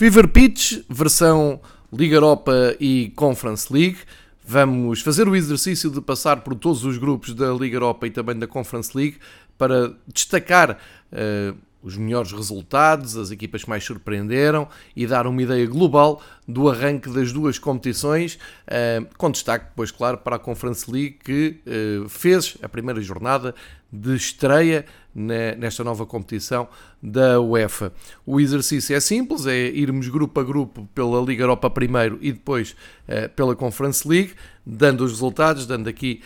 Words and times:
Fever 0.00 0.28
Pitch, 0.28 0.82
versão 0.88 1.60
Liga 1.92 2.14
Europa 2.14 2.74
e 2.80 3.12
Conference 3.14 3.70
League. 3.70 3.98
Vamos 4.42 5.02
fazer 5.02 5.28
o 5.28 5.36
exercício 5.36 5.90
de 5.90 6.00
passar 6.00 6.40
por 6.40 6.54
todos 6.54 6.84
os 6.84 6.96
grupos 6.96 7.34
da 7.34 7.52
Liga 7.52 7.76
Europa 7.76 8.06
e 8.06 8.10
também 8.10 8.34
da 8.38 8.46
Conference 8.46 8.96
League 8.96 9.18
para 9.58 9.92
destacar 10.08 10.78
uh, 11.12 11.54
os 11.82 11.98
melhores 11.98 12.32
resultados, 12.32 13.14
as 13.14 13.30
equipas 13.30 13.64
que 13.64 13.68
mais 13.68 13.84
surpreenderam 13.84 14.68
e 14.96 15.06
dar 15.06 15.26
uma 15.26 15.42
ideia 15.42 15.66
global 15.66 16.22
do 16.48 16.70
arranque 16.70 17.10
das 17.10 17.30
duas 17.30 17.58
competições, 17.58 18.38
eh, 18.66 19.02
com 19.16 19.30
destaque, 19.30 19.66
pois 19.74 19.90
claro, 19.90 20.18
para 20.18 20.36
a 20.36 20.38
Conference 20.38 20.90
League 20.90 21.18
que 21.24 21.60
eh, 21.66 22.06
fez 22.08 22.56
a 22.62 22.68
primeira 22.68 23.00
jornada 23.00 23.54
de 23.92 24.14
estreia 24.14 24.84
nesta 25.14 25.82
nova 25.82 26.06
competição 26.06 26.68
da 27.02 27.40
UEFA. 27.40 27.92
O 28.24 28.40
exercício 28.40 28.94
é 28.94 29.00
simples, 29.00 29.46
é 29.46 29.56
irmos 29.56 30.08
grupo 30.08 30.40
a 30.40 30.44
grupo 30.44 30.88
pela 30.94 31.20
Liga 31.20 31.42
Europa 31.42 31.68
primeiro 31.68 32.18
e 32.20 32.32
depois 32.32 32.76
eh, 33.08 33.28
pela 33.28 33.56
Conference 33.56 34.06
League, 34.06 34.32
dando 34.64 35.04
os 35.04 35.12
resultados, 35.12 35.66
dando 35.66 35.88
aqui 35.88 36.20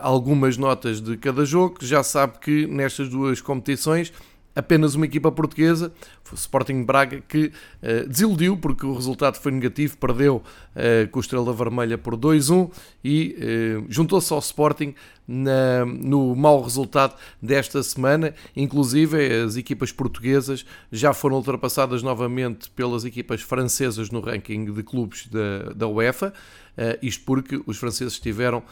algumas 0.00 0.56
notas 0.56 1.00
de 1.00 1.16
cada 1.16 1.44
jogo. 1.44 1.76
Já 1.80 2.02
sabe 2.02 2.38
que 2.40 2.66
nestas 2.66 3.08
duas 3.08 3.40
competições 3.40 4.12
apenas 4.54 4.94
uma 4.94 5.06
equipa 5.06 5.30
portuguesa, 5.30 5.92
Sporting 6.36 6.84
Braga, 6.84 7.22
que 7.26 7.46
uh, 7.82 8.08
desiludiu 8.08 8.56
porque 8.56 8.84
o 8.86 8.94
resultado 8.94 9.36
foi 9.36 9.52
negativo, 9.52 9.96
perdeu 9.96 10.36
uh, 10.36 11.08
com 11.10 11.18
o 11.18 11.20
Estrela 11.20 11.52
Vermelha 11.52 11.98
por 11.98 12.16
2-1 12.16 12.70
e 13.04 13.36
uh, 13.80 13.86
juntou-se 13.88 14.32
ao 14.32 14.38
Sporting 14.38 14.94
na, 15.26 15.84
no 15.84 16.34
mau 16.34 16.62
resultado 16.62 17.14
desta 17.40 17.82
semana. 17.82 18.34
Inclusive, 18.56 19.42
as 19.44 19.56
equipas 19.56 19.92
portuguesas 19.92 20.66
já 20.90 21.12
foram 21.12 21.36
ultrapassadas 21.36 22.02
novamente 22.02 22.68
pelas 22.70 23.04
equipas 23.04 23.40
francesas 23.40 24.10
no 24.10 24.20
ranking 24.20 24.72
de 24.72 24.82
clubes 24.82 25.26
da, 25.28 25.72
da 25.74 25.86
UEFA. 25.86 26.32
Uh, 26.76 26.98
isto 27.02 27.24
porque 27.24 27.60
os 27.66 27.76
franceses 27.76 28.18
tiveram 28.18 28.58
uh, 28.58 28.64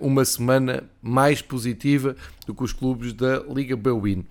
uma 0.00 0.24
semana 0.24 0.84
mais 1.02 1.42
positiva 1.42 2.16
do 2.46 2.54
que 2.54 2.64
os 2.64 2.72
clubes 2.72 3.12
da 3.12 3.40
Liga 3.40 3.76
Bwin 3.76 4.24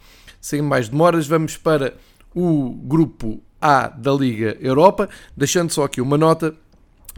sem 0.43 0.61
mais 0.61 0.89
demoras, 0.89 1.25
vamos 1.25 1.55
para 1.55 1.93
o 2.35 2.69
grupo 2.69 3.41
A 3.61 3.87
da 3.87 4.11
Liga 4.13 4.57
Europa, 4.59 5.09
deixando 5.35 5.71
só 5.71 5.83
aqui 5.83 6.01
uma 6.01 6.17
nota 6.17 6.55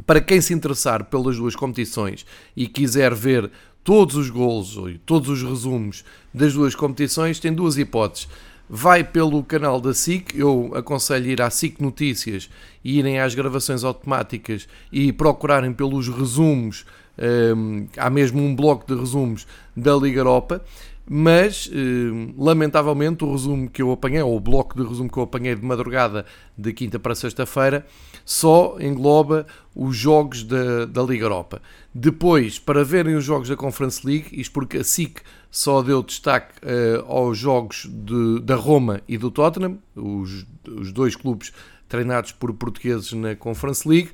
para 0.06 0.22
quem 0.22 0.42
se 0.42 0.54
interessar 0.54 1.06
pelas 1.06 1.38
duas 1.38 1.56
competições 1.56 2.26
e 2.56 2.68
quiser 2.68 3.14
ver 3.14 3.50
todos 3.84 4.16
os 4.16 4.30
gols 4.30 4.76
e 4.90 4.98
todos 4.98 5.30
os 5.30 5.44
resumos 5.44 6.04
das 6.34 6.54
duas 6.54 6.76
competições, 6.76 7.40
tem 7.40 7.54
duas 7.54 7.78
hipóteses. 7.78 8.28
Vai 8.68 9.04
pelo 9.04 9.44
canal 9.44 9.80
da 9.80 9.94
SIC, 9.94 10.36
eu 10.36 10.72
aconselho 10.74 11.30
ir 11.30 11.40
à 11.40 11.52
SIC 11.52 11.80
Notícias 11.80 12.50
e 12.84 12.98
irem 12.98 13.20
às 13.20 13.36
gravações 13.36 13.84
automáticas 13.84 14.68
e 14.92 15.14
procurarem 15.14 15.72
pelos 15.72 16.08
resumos. 16.08 16.84
Um, 17.56 17.88
há 17.96 18.10
mesmo 18.10 18.42
um 18.42 18.56
bloco 18.56 18.86
de 18.92 19.00
resumos 19.00 19.48
da 19.78 19.96
Liga 19.96 20.20
Europa 20.20 20.66
mas 21.08 21.70
eh, 21.72 22.34
lamentavelmente 22.38 23.24
o 23.24 23.32
resumo 23.32 23.70
que 23.70 23.82
eu 23.82 23.92
apanhei, 23.92 24.22
ou 24.22 24.36
o 24.36 24.40
bloco 24.40 24.76
de 24.76 24.88
resumo 24.88 25.10
que 25.10 25.18
eu 25.18 25.24
apanhei 25.24 25.56
de 25.56 25.64
madrugada 25.64 26.26
de 26.58 26.74
quinta 26.74 26.98
para 26.98 27.14
sexta-feira, 27.14 27.86
só 28.24 28.78
engloba 28.80 29.46
os 29.76 29.96
jogos 29.96 30.44
da, 30.44 30.86
da 30.86 31.04
Liga 31.04 31.26
Europa. 31.26 31.62
Depois, 31.94 32.58
para 32.58 32.84
verem 32.84 33.16
os 33.16 33.24
jogos 33.24 33.50
da 33.50 33.56
Conference 33.56 34.06
League, 34.06 34.30
isto 34.32 34.52
porque 34.52 34.78
a 34.78 34.84
SIC 34.84 35.22
só 35.52 35.82
deu 35.82 36.02
destaque 36.02 36.54
uh, 36.66 37.06
aos 37.10 37.38
jogos 37.38 37.88
de, 37.90 38.42
da 38.42 38.56
Roma 38.56 39.02
e 39.08 39.18
do 39.18 39.30
Tottenham, 39.30 39.78
os, 39.96 40.46
os 40.68 40.92
dois 40.92 41.16
clubes 41.16 41.54
treinados 41.88 42.32
por 42.32 42.52
portugueses 42.54 43.14
na 43.14 43.36
Conference 43.36 43.88
League, 43.88 44.10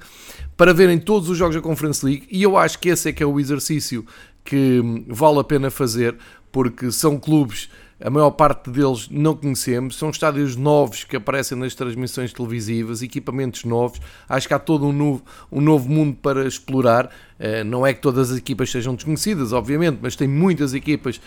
para 0.58 0.74
verem 0.74 1.00
todos 1.00 1.30
os 1.30 1.38
jogos 1.38 1.56
da 1.56 1.62
Conference 1.62 2.06
League, 2.06 2.28
e 2.30 2.44
eu 2.44 2.58
acho 2.58 2.78
que 2.78 2.90
esse 2.90 3.10
é 3.10 3.14
que 3.14 3.24
é 3.24 3.26
o 3.26 3.40
exercício 3.40 4.06
que 4.44 4.82
vale 5.08 5.40
a 5.40 5.44
pena 5.44 5.70
fazer, 5.70 6.18
porque 6.52 6.92
são 6.92 7.18
clubes, 7.18 7.70
a 8.04 8.10
maior 8.10 8.32
parte 8.32 8.70
deles 8.72 9.08
não 9.12 9.36
conhecemos, 9.36 9.96
são 9.96 10.10
estádios 10.10 10.56
novos 10.56 11.04
que 11.04 11.16
aparecem 11.16 11.58
nas 11.58 11.76
transmissões 11.76 12.34
televisivas, 12.34 13.04
equipamentos 13.04 13.64
novos, 13.64 14.00
acho 14.28 14.48
que 14.48 14.54
há 14.54 14.60
todo 14.60 14.88
um 14.88 14.92
novo, 14.92 15.24
um 15.52 15.62
novo 15.62 15.88
mundo 15.88 16.18
para 16.20 16.48
explorar. 16.48 17.12
Eh, 17.40 17.64
não 17.64 17.86
é 17.86 17.94
que 17.94 18.02
todas 18.02 18.32
as 18.32 18.38
equipas 18.38 18.72
sejam 18.72 18.96
desconhecidas, 18.96 19.54
obviamente, 19.54 20.00
mas 20.02 20.16
tem 20.16 20.28
muitas 20.28 20.74
equipas 20.74 21.22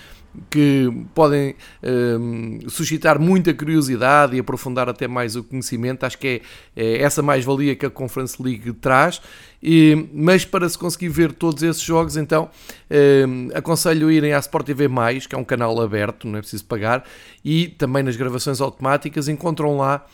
que 0.50 0.91
podem 1.15 1.55
um, 1.83 2.59
ehm, 2.62 2.69
suscitar 2.69 3.19
muita 3.19 3.55
curiosidade 3.55 4.37
e 4.37 4.41
aprofundar 4.41 4.89
até 4.89 5.06
mais 5.06 5.37
o 5.37 5.45
conhecimento. 5.45 6.05
Acho 6.05 6.19
que 6.19 6.43
é, 6.77 6.84
é 6.84 7.03
essa 7.03 7.22
mais-valia 7.22 7.77
que 7.77 7.87
a 7.87 7.91
Conference 7.91 8.41
League 8.43 8.72
traz. 8.75 9.21
E, 9.62 10.09
mas 10.12 10.45
para 10.45 10.69
se 10.69 10.77
conseguir 10.77 11.09
ver 11.09 11.33
todos 11.33 11.62
esses 11.62 11.83
jogos, 11.83 12.17
então 12.17 12.50
um, 13.27 13.49
aconselho 13.55 14.11
irem 14.11 14.34
à 14.34 14.39
Sport 14.39 14.67
TV, 14.67 14.89
que 15.28 15.34
é 15.34 15.39
um 15.39 15.45
canal 15.45 15.81
aberto, 15.81 16.28
não 16.28 16.39
é 16.39 16.43
preciso 16.43 16.66
pagar, 16.66 17.05
e 17.43 17.69
também 17.69 18.03
nas 18.03 18.16
gravações 18.16 18.61
automáticas 18.61 19.27
encontram 19.27 19.78
lá 19.78 20.05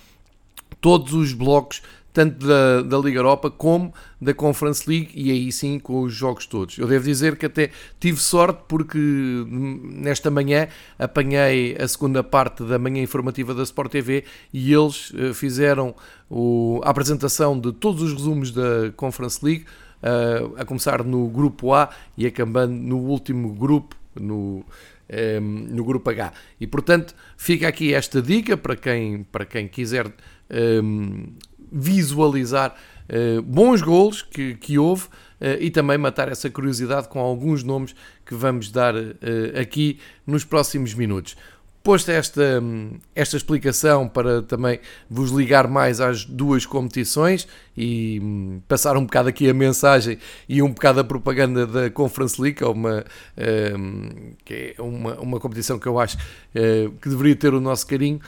todos 0.80 1.12
os 1.12 1.32
blocos 1.32 1.82
tanto 2.12 2.46
da, 2.46 2.82
da 2.82 2.98
Liga 2.98 3.18
Europa 3.18 3.50
como 3.50 3.92
da 4.20 4.34
Conference 4.34 4.88
League 4.88 5.10
e 5.14 5.30
aí 5.30 5.50
sim 5.52 5.78
com 5.78 6.02
os 6.02 6.12
jogos 6.12 6.46
todos. 6.46 6.78
Eu 6.78 6.86
devo 6.86 7.04
dizer 7.04 7.36
que 7.36 7.46
até 7.46 7.70
tive 7.98 8.18
sorte 8.18 8.62
porque 8.68 8.98
nesta 8.98 10.30
manhã 10.30 10.68
apanhei 10.98 11.76
a 11.78 11.86
segunda 11.86 12.22
parte 12.22 12.64
da 12.64 12.78
manhã 12.78 13.02
informativa 13.02 13.54
da 13.54 13.62
Sport 13.62 13.92
TV 13.92 14.24
e 14.52 14.72
eles 14.72 15.12
eh, 15.16 15.32
fizeram 15.32 15.94
o, 16.28 16.80
a 16.84 16.90
apresentação 16.90 17.58
de 17.58 17.72
todos 17.72 18.02
os 18.02 18.12
resumos 18.12 18.50
da 18.50 18.92
Conference 18.96 19.44
League, 19.44 19.64
uh, 20.02 20.54
a 20.56 20.64
começar 20.64 21.04
no 21.04 21.28
grupo 21.28 21.74
A 21.74 21.90
e 22.16 22.26
acabando 22.26 22.72
no 22.72 22.98
último 22.98 23.52
grupo, 23.52 23.96
no, 24.14 24.64
ehm, 25.08 25.68
no 25.70 25.84
grupo 25.84 26.08
H. 26.10 26.32
E 26.60 26.66
portanto 26.66 27.14
fica 27.36 27.68
aqui 27.68 27.94
esta 27.94 28.22
dica 28.22 28.56
para 28.56 28.76
quem, 28.76 29.24
para 29.24 29.44
quem 29.44 29.66
quiser. 29.66 30.06
Visualizar 31.70 32.74
uh, 33.10 33.42
bons 33.42 33.82
golos 33.82 34.22
que, 34.22 34.54
que 34.54 34.78
houve 34.78 35.04
uh, 35.04 35.58
e 35.58 35.70
também 35.70 35.98
matar 35.98 36.28
essa 36.28 36.48
curiosidade 36.48 37.08
com 37.08 37.18
alguns 37.18 37.62
nomes 37.62 37.94
que 38.24 38.34
vamos 38.34 38.70
dar 38.70 38.94
uh, 38.94 39.10
aqui 39.60 39.98
nos 40.26 40.44
próximos 40.44 40.94
minutos. 40.94 41.36
Posto 41.82 42.10
esta, 42.10 42.62
esta 43.14 43.38
explicação 43.38 44.06
para 44.06 44.42
também 44.42 44.80
vos 45.08 45.30
ligar 45.30 45.66
mais 45.66 45.98
às 45.98 46.26
duas 46.26 46.66
competições 46.66 47.48
e 47.74 48.20
um, 48.22 48.60
passar 48.68 48.98
um 48.98 49.04
bocado 49.06 49.30
aqui 49.30 49.48
a 49.48 49.54
mensagem 49.54 50.18
e 50.46 50.60
um 50.60 50.68
bocado 50.68 51.00
a 51.00 51.04
propaganda 51.04 51.66
da 51.66 51.88
Conference 51.88 52.38
League, 52.38 52.58
que 52.58 52.64
é 52.64 52.66
uma, 52.66 53.02
um, 53.78 54.34
que 54.44 54.74
é 54.76 54.82
uma, 54.82 55.14
uma 55.20 55.40
competição 55.40 55.78
que 55.78 55.86
eu 55.86 55.98
acho 55.98 56.18
que 57.00 57.08
deveria 57.08 57.34
ter 57.34 57.54
o 57.54 57.60
nosso 57.62 57.86
carinho. 57.86 58.20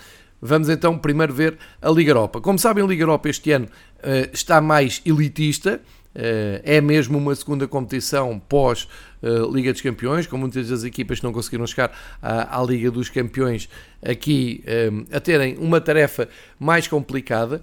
Vamos 0.45 0.69
então 0.69 0.99
primeiro 0.99 1.33
ver 1.33 1.57
a 1.81 1.89
Liga 1.89 2.11
Europa. 2.11 2.41
Como 2.41 2.59
sabem, 2.59 2.83
a 2.83 2.87
Liga 2.87 3.05
Europa 3.05 3.29
este 3.29 3.53
ano 3.53 3.67
uh, 3.67 4.29
está 4.33 4.61
mais 4.61 5.01
elitista, 5.07 5.81
uh, 5.81 6.61
é 6.65 6.81
mesmo 6.81 7.17
uma 7.17 7.33
segunda 7.37 7.69
competição 7.69 8.43
pós 8.49 8.89
uh, 9.23 9.49
Liga 9.55 9.73
dos 9.73 9.81
Campeões, 9.81 10.27
com 10.27 10.37
muitas 10.37 10.69
das 10.69 10.83
equipas 10.83 11.21
que 11.21 11.25
não 11.25 11.33
conseguiram 11.33 11.65
chegar 11.65 11.93
à, 12.21 12.61
à 12.61 12.65
Liga 12.65 12.91
dos 12.91 13.09
Campeões 13.09 13.69
aqui 14.05 14.65
a 15.13 15.21
terem 15.21 15.57
uma 15.59 15.81
tarefa 15.81 16.29
mais 16.59 16.89
complicada. 16.89 17.63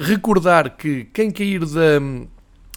recordar 0.00 0.76
que 0.76 1.04
quem 1.12 1.30
cair 1.30 1.64
da 1.64 2.26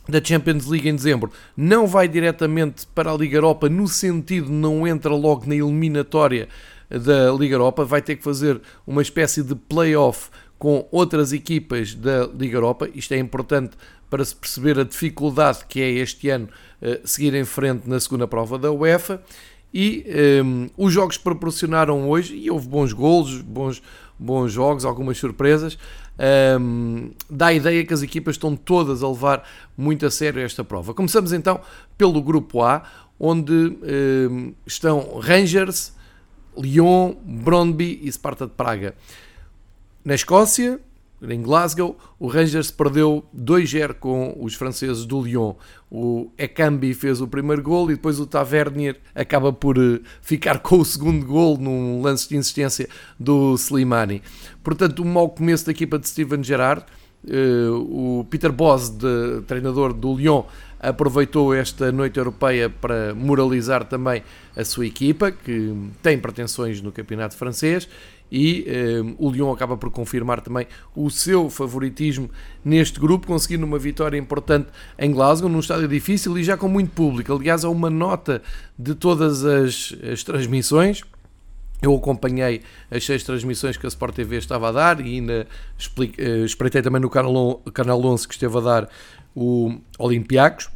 da 0.07 0.23
Champions 0.23 0.65
League 0.65 0.89
em 0.89 0.95
dezembro 0.95 1.31
não 1.55 1.85
vai 1.85 2.07
diretamente 2.07 2.87
para 2.95 3.11
a 3.11 3.15
Liga 3.15 3.37
Europa 3.37 3.69
no 3.69 3.87
sentido 3.87 4.51
não 4.51 4.87
entra 4.87 5.13
logo 5.13 5.47
na 5.47 5.55
eliminatória 5.55 6.49
da 6.89 7.31
Liga 7.31 7.55
Europa, 7.55 7.85
vai 7.85 8.01
ter 8.01 8.15
que 8.15 8.23
fazer 8.23 8.61
uma 8.85 9.01
espécie 9.01 9.43
de 9.43 9.55
play-off 9.55 10.29
com 10.57 10.87
outras 10.91 11.31
equipas 11.31 11.93
da 11.93 12.27
Liga 12.27 12.57
Europa. 12.57 12.89
Isto 12.93 13.13
é 13.13 13.17
importante 13.17 13.77
para 14.09 14.25
se 14.25 14.35
perceber 14.35 14.79
a 14.79 14.83
dificuldade 14.83 15.65
que 15.67 15.81
é 15.81 15.89
este 15.89 16.29
ano 16.29 16.49
uh, 16.81 17.07
seguir 17.07 17.33
em 17.33 17.45
frente 17.45 17.87
na 17.87 17.99
segunda 17.99 18.27
prova 18.27 18.57
da 18.57 18.71
UEFA. 18.71 19.21
E 19.73 20.03
ehm, 20.07 20.67
os 20.75 20.91
jogos 20.91 21.17
proporcionaram 21.17 22.09
hoje, 22.09 22.35
e 22.35 22.49
houve 22.49 22.67
bons 22.67 22.91
golos, 22.91 23.39
bons, 23.41 23.81
bons 24.17 24.51
jogos, 24.51 24.83
algumas 24.83 25.17
surpresas. 25.17 25.77
Um, 26.17 26.97
ehm, 26.97 27.11
dá 27.29 27.47
a 27.47 27.53
ideia 27.53 27.85
que 27.85 27.93
as 27.93 28.01
equipas 28.01 28.35
estão 28.35 28.55
todas 28.55 29.03
a 29.03 29.07
levar 29.07 29.47
muito 29.77 30.05
a 30.05 30.11
sério 30.11 30.41
esta 30.41 30.63
prova. 30.63 30.93
Começamos 30.93 31.31
então 31.31 31.61
pelo 31.97 32.21
grupo 32.21 32.63
A, 32.63 32.81
onde 33.19 33.53
um, 33.53 33.77
ehm, 33.83 34.51
estão 34.65 35.19
Rangers, 35.19 35.93
Lyon, 36.59 37.15
Brondby 37.23 37.99
e 38.03 38.11
Sparta 38.11 38.45
de 38.45 38.53
Praga. 38.53 38.95
Na 40.03 40.15
Escócia, 40.15 40.79
em 41.21 41.41
Glasgow, 41.41 41.97
o 42.17 42.27
Rangers 42.27 42.71
perdeu 42.71 43.25
2-0 43.37 43.93
com 43.95 44.37
os 44.39 44.55
franceses 44.55 45.05
do 45.05 45.21
Lyon. 45.21 45.53
O 45.91 46.31
Ekambi 46.37 46.93
fez 46.93 47.19
o 47.19 47.27
primeiro 47.27 47.61
gol 47.61 47.91
e 47.91 47.95
depois 47.95 48.19
o 48.19 48.25
Tavernier 48.25 48.97
acaba 49.13 49.51
por 49.51 49.77
eh, 49.77 49.99
ficar 50.21 50.59
com 50.59 50.79
o 50.79 50.85
segundo 50.85 51.25
gol 51.25 51.57
num 51.57 52.01
lance 52.01 52.29
de 52.29 52.37
insistência 52.37 52.87
do 53.19 53.55
Slimani. 53.55 54.21
Portanto, 54.63 55.01
um 55.01 55.11
mau 55.11 55.29
começo 55.29 55.65
da 55.65 55.71
equipa 55.71 55.99
de 55.99 56.07
Steven 56.07 56.43
Gerrard, 56.43 56.85
o 57.69 58.25
Peter 58.29 58.51
Bosz, 58.51 58.93
treinador 59.45 59.93
do 59.93 60.15
Lyon, 60.15 60.43
aproveitou 60.79 61.53
esta 61.53 61.91
noite 61.91 62.17
europeia 62.17 62.69
para 62.69 63.13
moralizar 63.13 63.83
também 63.83 64.23
a 64.55 64.63
sua 64.63 64.85
equipa, 64.85 65.31
que 65.31 65.75
tem 66.01 66.17
pretensões 66.17 66.81
no 66.81 66.91
campeonato 66.91 67.35
francês, 67.35 67.87
e 68.31 68.65
eh, 68.67 69.15
o 69.17 69.29
Lyon 69.31 69.51
acaba 69.51 69.75
por 69.75 69.89
confirmar 69.89 70.41
também 70.41 70.67
o 70.95 71.09
seu 71.09 71.49
favoritismo 71.49 72.29
neste 72.63 72.99
grupo, 72.99 73.25
conseguindo 73.25 73.65
uma 73.65 73.79
vitória 73.79 74.17
importante 74.17 74.69
em 74.97 75.11
Glasgow, 75.11 75.49
num 75.49 75.59
estádio 75.59 75.87
difícil 75.87 76.37
e 76.37 76.43
já 76.43 76.55
com 76.55 76.67
muito 76.67 76.91
público. 76.91 77.33
Aliás, 77.33 77.65
há 77.65 77.69
uma 77.69 77.89
nota 77.89 78.41
de 78.77 78.93
todas 78.93 79.43
as, 79.43 79.95
as 80.11 80.23
transmissões. 80.23 81.03
Eu 81.81 81.95
acompanhei 81.95 82.61
as 82.91 83.05
seis 83.05 83.23
transmissões 83.23 83.77
que 83.77 83.85
a 83.85 83.89
Sport 83.89 84.13
TV 84.13 84.35
estava 84.35 84.67
a 84.67 84.71
dar 84.71 84.99
e 84.99 85.15
ainda 85.15 85.47
eh, 86.17 86.43
espreitei 86.43 86.81
também 86.81 87.01
no 87.01 87.09
canal, 87.09 87.61
canal 87.73 88.03
11 88.03 88.27
que 88.27 88.33
esteve 88.33 88.57
a 88.57 88.61
dar 88.61 88.89
o 89.39 89.79
Olympiacos. 89.97 90.69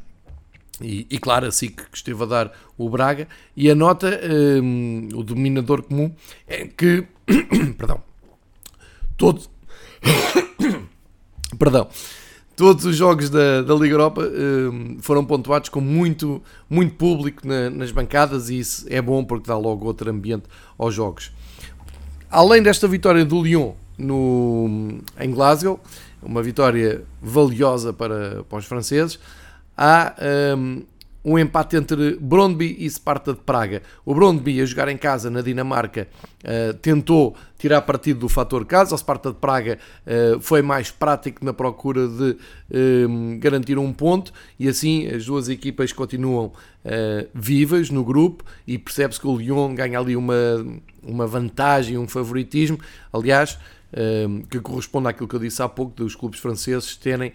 E, 0.81 1.05
e, 1.09 1.19
claro, 1.19 1.45
assim 1.45 1.69
que 1.69 1.83
esteve 1.93 2.23
a 2.23 2.25
dar 2.25 2.51
o 2.77 2.89
Braga, 2.89 3.27
e 3.55 3.69
a 3.69 3.75
um, 3.75 5.09
o 5.13 5.23
dominador 5.23 5.83
comum, 5.83 6.11
é 6.47 6.65
que, 6.65 7.05
perdão, 7.77 8.01
todos, 9.15 9.49
perdão, 11.59 11.87
todos 12.55 12.85
os 12.85 12.95
jogos 12.95 13.29
da, 13.29 13.61
da 13.61 13.75
Liga 13.75 13.93
Europa 13.93 14.23
um, 14.23 14.97
foram 14.99 15.23
pontuados 15.23 15.69
com 15.69 15.79
muito, 15.79 16.41
muito 16.67 16.95
público 16.95 17.47
na, 17.47 17.69
nas 17.69 17.91
bancadas, 17.91 18.49
e 18.49 18.59
isso 18.59 18.85
é 18.89 19.01
bom 19.01 19.23
porque 19.23 19.47
dá 19.47 19.57
logo 19.57 19.85
outro 19.85 20.09
ambiente 20.09 20.45
aos 20.77 20.93
jogos. 20.93 21.31
Além 22.31 22.63
desta 22.63 22.87
vitória 22.87 23.23
do 23.23 23.43
Lyon 23.43 23.73
no, 23.95 24.99
em 25.19 25.31
Glasgow, 25.31 25.79
uma 26.25 26.41
vitória 26.41 27.03
valiosa 27.21 27.93
para, 27.93 28.43
para 28.43 28.57
os 28.57 28.65
franceses, 28.65 29.19
há 29.77 30.15
um, 30.57 30.83
um 31.25 31.39
empate 31.39 31.77
entre 31.77 32.17
Brondby 32.19 32.75
e 32.79 32.89
Sparta 32.89 33.33
de 33.33 33.39
Praga. 33.39 33.81
O 34.05 34.13
Brondby, 34.13 34.59
a 34.59 34.65
jogar 34.65 34.89
em 34.89 34.97
casa 34.97 35.29
na 35.29 35.41
Dinamarca, 35.41 36.07
uh, 36.43 36.73
tentou 36.75 37.35
tirar 37.57 37.81
partido 37.81 38.21
do 38.21 38.29
fator 38.29 38.65
casa. 38.65 38.93
O 38.93 38.97
Sparta 38.97 39.31
de 39.31 39.37
Praga 39.37 39.79
uh, 40.05 40.41
foi 40.41 40.61
mais 40.61 40.91
prático 40.91 41.45
na 41.45 41.53
procura 41.53 42.07
de 42.07 42.31
uh, 42.31 43.39
garantir 43.39 43.77
um 43.77 43.93
ponto 43.93 44.33
e 44.59 44.67
assim 44.67 45.07
as 45.07 45.25
duas 45.25 45.47
equipas 45.47 45.93
continuam 45.93 46.51
vivas 47.33 47.89
no 47.89 48.03
grupo 48.03 48.43
e 48.67 48.77
percebe-se 48.77 49.17
que 49.17 49.25
o 49.25 49.37
Lyon 49.37 49.73
ganha 49.73 49.97
ali 49.97 50.17
uma, 50.17 50.35
uma 51.01 51.25
vantagem, 51.25 51.97
um 51.97 52.09
favoritismo. 52.09 52.77
Aliás, 53.13 53.57
que 54.49 54.59
corresponde 54.59 55.07
àquilo 55.07 55.27
que 55.27 55.35
eu 55.35 55.39
disse 55.39 55.61
há 55.61 55.69
pouco, 55.69 55.93
dos 55.95 56.15
clubes 56.15 56.39
franceses 56.39 56.95
terem 56.97 57.33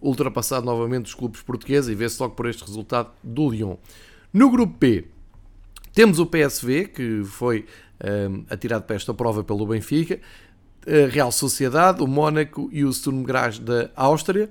ultrapassado 0.00 0.66
novamente 0.66 1.06
os 1.06 1.14
clubes 1.14 1.42
portugueses 1.42 1.88
e 1.90 1.94
vê-se 1.94 2.20
logo 2.20 2.34
por 2.34 2.46
este 2.46 2.64
resultado 2.64 3.10
do 3.22 3.50
Lyon. 3.50 3.76
No 4.32 4.50
grupo 4.50 4.76
P, 4.78 5.04
temos 5.92 6.18
o 6.18 6.26
PSV, 6.26 6.88
que 6.88 7.22
foi 7.24 7.66
atirado 8.50 8.82
para 8.84 8.96
esta 8.96 9.14
prova 9.14 9.44
pelo 9.44 9.66
Benfica, 9.66 10.20
a 10.86 11.08
Real 11.08 11.32
Sociedade, 11.32 12.02
o 12.02 12.06
Mónaco 12.06 12.68
e 12.72 12.84
o 12.84 12.92
Sturm 12.92 13.22
Graz 13.22 13.58
da 13.58 13.90
Áustria. 13.96 14.50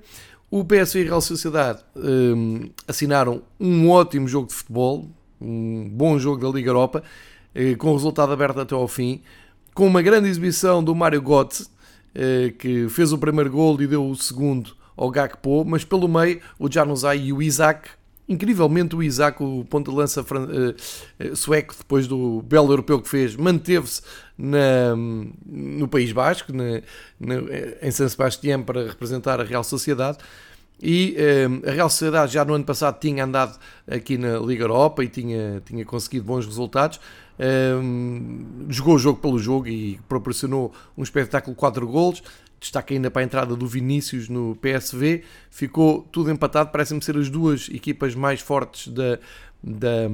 O 0.50 0.64
PSV 0.64 1.00
e 1.00 1.02
a 1.02 1.06
Real 1.06 1.20
Sociedade 1.20 1.82
um, 1.96 2.70
assinaram 2.86 3.42
um 3.58 3.90
ótimo 3.90 4.28
jogo 4.28 4.48
de 4.48 4.54
futebol, 4.54 5.08
um 5.40 5.88
bom 5.88 6.18
jogo 6.18 6.40
da 6.40 6.48
Liga 6.48 6.70
Europa, 6.70 7.02
eh, 7.54 7.74
com 7.74 7.90
o 7.90 7.94
resultado 7.94 8.32
aberto 8.32 8.60
até 8.60 8.74
ao 8.74 8.86
fim 8.86 9.22
com 9.74 9.86
uma 9.86 10.00
grande 10.00 10.28
exibição 10.28 10.82
do 10.82 10.94
Mário 10.94 11.20
Götze, 11.20 11.68
eh, 12.14 12.54
que 12.56 12.88
fez 12.88 13.12
o 13.12 13.18
primeiro 13.18 13.50
gol 13.50 13.80
e 13.82 13.86
deu 13.88 14.08
o 14.08 14.14
segundo 14.14 14.76
ao 14.96 15.10
Gakpo, 15.10 15.64
mas 15.64 15.84
pelo 15.84 16.06
meio 16.06 16.40
o 16.58 16.70
Januzaj 16.70 17.20
e 17.20 17.32
o 17.32 17.42
Isaac, 17.42 17.88
incrivelmente 18.28 18.94
o 18.94 19.02
Isaac, 19.02 19.42
o 19.42 19.66
ponto 19.68 19.90
de 19.90 19.96
lança 19.96 20.20
eh, 20.20 20.74
eh, 21.18 21.34
sueco, 21.34 21.74
depois 21.76 22.06
do 22.06 22.40
belo 22.42 22.70
europeu 22.70 23.02
que 23.02 23.08
fez, 23.08 23.34
manteve-se 23.34 24.00
no 24.38 25.88
País 25.88 26.12
Basco, 26.12 26.52
na, 26.52 26.80
na, 27.20 27.34
em 27.82 27.90
San 27.90 28.08
Sebastián, 28.08 28.62
para 28.62 28.86
representar 28.86 29.40
a 29.40 29.44
Real 29.44 29.64
Sociedade. 29.64 30.18
E 30.82 31.16
a 31.64 31.70
Real 31.70 31.88
Sociedade 31.88 32.32
já 32.32 32.44
no 32.44 32.52
ano 32.52 32.64
passado 32.64 32.98
tinha 32.98 33.24
andado 33.24 33.58
aqui 33.88 34.18
na 34.18 34.38
Liga 34.38 34.64
Europa 34.64 35.04
e 35.04 35.08
tinha, 35.08 35.62
tinha 35.64 35.84
conseguido 35.84 36.26
bons 36.26 36.44
resultados, 36.44 36.98
um, 37.38 38.66
jogou 38.68 38.94
o 38.94 38.98
jogo 38.98 39.18
pelo 39.20 39.38
jogo 39.38 39.66
e 39.66 39.98
proporcionou 40.08 40.72
um 40.96 41.02
espetáculo 41.02 41.54
de 41.54 41.58
4 41.58 41.86
golos. 41.86 42.22
Destaca 42.60 42.94
ainda 42.94 43.10
para 43.10 43.22
a 43.22 43.24
entrada 43.24 43.54
do 43.56 43.66
Vinícius 43.66 44.28
no 44.28 44.56
PSV. 44.56 45.22
Ficou 45.50 46.06
tudo 46.10 46.30
empatado. 46.30 46.70
Parecem-me 46.70 47.02
ser 47.02 47.16
as 47.16 47.28
duas 47.28 47.68
equipas 47.68 48.14
mais 48.14 48.40
fortes 48.40 48.88
da, 48.88 49.18
da, 49.62 50.08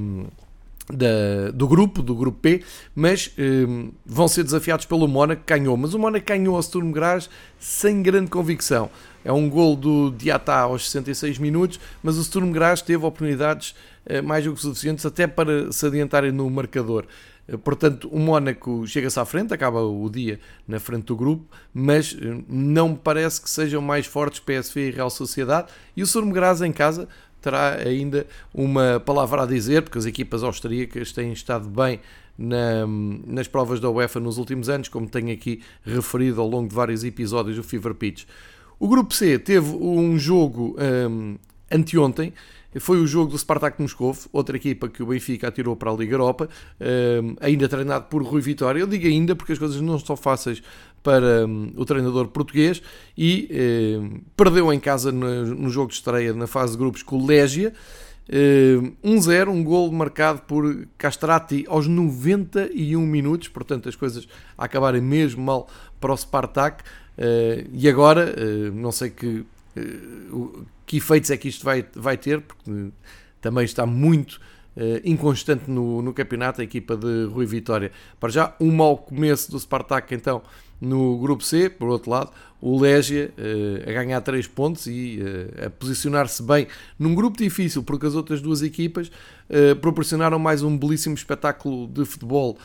da, 0.88 1.50
do 1.54 1.68
grupo, 1.68 2.02
do 2.02 2.14
grupo 2.14 2.38
P, 2.40 2.62
mas 2.94 3.30
um, 3.38 3.92
vão 4.04 4.26
ser 4.26 4.42
desafiados 4.42 4.84
pelo 4.84 5.06
Mónaco, 5.06 5.42
que 5.44 5.54
ganhou. 5.54 5.76
Mas 5.76 5.94
o 5.94 5.98
Mónaco 5.98 6.26
ganhou 6.26 6.56
ao 6.56 6.62
Sturm 6.62 6.90
Graz 6.90 7.30
sem 7.58 8.02
grande 8.02 8.30
convicção. 8.30 8.90
É 9.24 9.32
um 9.32 9.48
gol 9.48 9.76
do 9.76 10.10
Diatá 10.10 10.60
aos 10.60 10.90
66 10.90 11.38
minutos, 11.38 11.78
mas 12.02 12.16
o 12.16 12.24
Sturm 12.24 12.50
Graz 12.50 12.82
teve 12.82 13.04
oportunidades 13.04 13.74
mais 14.22 14.44
do 14.44 14.54
que 14.54 14.60
suficientes 14.60 15.04
até 15.04 15.26
para 15.26 15.70
se 15.70 15.86
adiantarem 15.86 16.32
no 16.32 16.48
marcador. 16.48 17.06
Eh, 17.50 17.56
portanto, 17.56 18.08
o 18.10 18.18
Mónaco 18.18 18.86
chega-se 18.86 19.18
à 19.18 19.24
frente, 19.24 19.52
acaba 19.52 19.82
o 19.82 20.08
dia 20.08 20.38
na 20.66 20.78
frente 20.78 21.06
do 21.06 21.16
grupo, 21.16 21.44
mas 21.74 22.16
eh, 22.20 22.42
não 22.48 22.90
me 22.90 22.96
parece 22.96 23.40
que 23.40 23.50
sejam 23.50 23.82
mais 23.82 24.06
fortes 24.06 24.40
PSV 24.40 24.88
e 24.88 24.90
Real 24.90 25.10
Sociedade. 25.10 25.68
E 25.96 26.02
o 26.02 26.06
Sturm 26.06 26.30
Graz 26.30 26.62
em 26.62 26.72
casa 26.72 27.08
terá 27.40 27.74
ainda 27.76 28.26
uma 28.54 29.00
palavra 29.00 29.42
a 29.42 29.46
dizer, 29.46 29.82
porque 29.82 29.98
as 29.98 30.06
equipas 30.06 30.42
austríacas 30.42 31.12
têm 31.12 31.32
estado 31.32 31.68
bem 31.68 32.00
na, 32.38 32.86
nas 33.26 33.48
provas 33.48 33.80
da 33.80 33.90
UEFA 33.90 34.20
nos 34.20 34.38
últimos 34.38 34.68
anos, 34.68 34.88
como 34.88 35.08
tenho 35.08 35.32
aqui 35.32 35.62
referido 35.84 36.40
ao 36.40 36.48
longo 36.48 36.68
de 36.68 36.74
vários 36.74 37.02
episódios 37.02 37.56
do 37.56 37.62
Fever 37.62 37.94
Pitch. 37.94 38.24
O 38.78 38.88
grupo 38.88 39.12
C 39.12 39.38
teve 39.38 39.74
um 39.76 40.18
jogo 40.18 40.76
um, 40.78 41.36
anteontem, 41.70 42.32
foi 42.78 43.00
o 43.00 43.06
jogo 43.06 43.32
do 43.32 43.38
Spartak 43.38 43.80
Moscou, 43.82 44.16
outra 44.32 44.56
equipa 44.56 44.88
que 44.88 45.02
o 45.02 45.06
Benfica 45.06 45.48
atirou 45.48 45.74
para 45.74 45.90
a 45.90 45.94
Liga 45.94 46.14
Europa, 46.14 46.48
um, 46.80 47.34
ainda 47.40 47.68
treinado 47.68 48.04
por 48.04 48.22
Rui 48.22 48.40
Vitória. 48.40 48.78
Eu 48.78 48.86
digo 48.86 49.06
ainda 49.06 49.34
porque 49.34 49.52
as 49.52 49.58
coisas 49.58 49.80
não 49.80 49.96
estão 49.96 50.16
fáceis 50.16 50.62
para 51.02 51.46
um, 51.46 51.72
o 51.76 51.84
treinador 51.84 52.28
português 52.28 52.80
e 53.18 53.48
um, 53.98 54.20
perdeu 54.36 54.72
em 54.72 54.78
casa 54.78 55.10
no, 55.10 55.68
jogo 55.68 55.88
de 55.88 55.94
estreia 55.94 56.32
na 56.32 56.46
fase 56.46 56.72
de 56.72 56.78
grupos 56.78 57.02
com 57.02 57.16
o 57.18 57.26
Légia. 57.26 57.72
1-0, 58.32 59.48
um 59.48 59.64
gol 59.64 59.90
marcado 59.90 60.42
por 60.42 60.86
Castrati 60.96 61.64
aos 61.66 61.88
91 61.88 63.04
minutos, 63.04 63.48
portanto 63.48 63.88
as 63.88 63.96
coisas 63.96 64.28
acabarem 64.56 65.00
mesmo 65.00 65.42
mal 65.42 65.68
para 66.00 66.12
o 66.12 66.16
Spartak. 66.16 66.84
E 67.72 67.88
agora, 67.88 68.32
não 68.72 68.92
sei 68.92 69.10
que, 69.10 69.44
que 70.86 70.96
efeitos 70.96 71.30
é 71.30 71.36
que 71.36 71.48
isto 71.48 71.64
vai, 71.64 71.84
vai 71.94 72.16
ter, 72.16 72.40
porque 72.40 72.90
também 73.40 73.64
está 73.64 73.86
muito 73.86 74.40
inconstante 75.04 75.70
no, 75.70 76.00
no 76.00 76.14
campeonato 76.14 76.60
a 76.60 76.64
equipa 76.64 76.96
de 76.96 77.24
Rui 77.24 77.44
Vitória. 77.44 77.92
Para 78.18 78.30
já, 78.30 78.54
um 78.60 78.70
mau 78.70 78.96
começo 78.96 79.50
do 79.50 79.58
Spartak, 79.58 80.14
então, 80.14 80.42
no 80.80 81.18
grupo 81.18 81.42
C, 81.44 81.68
por 81.68 81.88
outro 81.88 82.10
lado, 82.10 82.30
o 82.60 82.80
Légia 82.80 83.34
a 83.86 83.92
ganhar 83.92 84.20
3 84.20 84.46
pontos 84.46 84.86
e 84.86 85.20
a 85.64 85.68
posicionar-se 85.70 86.42
bem 86.42 86.66
num 86.98 87.14
grupo 87.14 87.36
difícil, 87.36 87.82
porque 87.82 88.06
as 88.06 88.14
outras 88.14 88.40
duas 88.40 88.62
equipas 88.62 89.10
proporcionaram 89.80 90.38
mais 90.38 90.62
um 90.62 90.78
belíssimo 90.78 91.14
espetáculo 91.14 91.86
de 91.86 92.04
futebol 92.04 92.56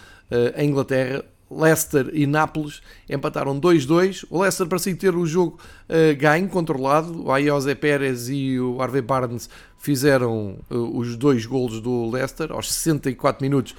em 0.55 0.69
Inglaterra, 0.69 1.25
Leicester 1.55 2.09
e 2.13 2.27
Nápoles 2.27 2.81
empataram 3.09 3.59
2-2. 3.59 4.25
O 4.29 4.41
Leicester 4.41 4.67
parecia 4.67 4.95
ter 4.95 5.15
o 5.15 5.25
jogo 5.25 5.57
uh, 5.89 6.15
ganho, 6.17 6.49
controlado. 6.49 7.25
O 7.25 7.31
Ayose 7.31 7.73
Pérez 7.75 8.29
e 8.29 8.59
o 8.59 8.81
Harvey 8.81 9.01
Barnes 9.01 9.49
fizeram 9.77 10.59
uh, 10.69 10.97
os 10.97 11.15
dois 11.15 11.45
golos 11.45 11.79
do 11.79 12.09
Leicester 12.09 12.51
aos 12.51 12.71
64 12.73 13.43
minutos. 13.43 13.75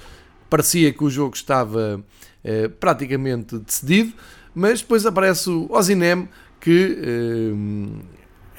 Parecia 0.49 0.91
que 0.91 1.03
o 1.03 1.09
jogo 1.09 1.35
estava 1.35 2.01
uh, 2.43 2.69
praticamente 2.79 3.57
decidido, 3.59 4.13
mas 4.55 4.81
depois 4.81 5.05
aparece 5.05 5.49
o 5.49 5.71
Ozinem 5.71 6.27
que 6.59 6.97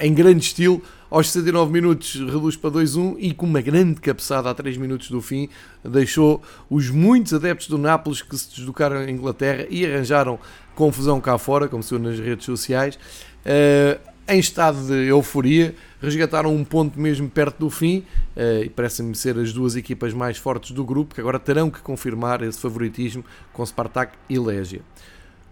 em 0.00 0.14
grande 0.14 0.44
estilo 0.44 0.82
aos 1.10 1.30
69 1.30 1.72
minutos 1.72 2.14
reduz 2.14 2.56
para 2.56 2.70
2-1 2.70 3.16
e 3.18 3.32
com 3.32 3.46
uma 3.46 3.60
grande 3.60 4.00
cabeçada 4.00 4.50
a 4.50 4.54
3 4.54 4.76
minutos 4.76 5.10
do 5.10 5.22
fim 5.22 5.48
deixou 5.82 6.42
os 6.68 6.90
muitos 6.90 7.32
adeptos 7.32 7.68
do 7.68 7.78
Nápoles 7.78 8.20
que 8.22 8.36
se 8.36 8.54
deslocaram 8.56 8.96
à 8.96 9.10
Inglaterra 9.10 9.66
e 9.70 9.86
arranjaram 9.86 10.38
confusão 10.74 11.20
cá 11.20 11.36
fora, 11.38 11.66
como 11.66 11.82
se 11.82 11.98
nas 11.98 12.20
redes 12.20 12.46
sociais, 12.46 12.96
uh, 12.96 13.98
em 14.28 14.38
estado 14.38 14.86
de 14.86 15.08
euforia, 15.08 15.74
resgataram 16.00 16.54
um 16.54 16.62
ponto 16.62 17.00
mesmo 17.00 17.28
perto 17.28 17.58
do 17.58 17.70
fim 17.70 18.04
uh, 18.36 18.62
e 18.62 18.68
parecem-me 18.68 19.14
ser 19.14 19.36
as 19.38 19.52
duas 19.52 19.74
equipas 19.74 20.12
mais 20.14 20.36
fortes 20.36 20.70
do 20.70 20.84
grupo 20.84 21.14
que 21.14 21.20
agora 21.20 21.38
terão 21.38 21.70
que 21.70 21.80
confirmar 21.80 22.42
esse 22.42 22.60
favoritismo 22.60 23.24
com 23.52 23.64
Spartak 23.64 24.12
e 24.28 24.38
Legia. 24.38 24.82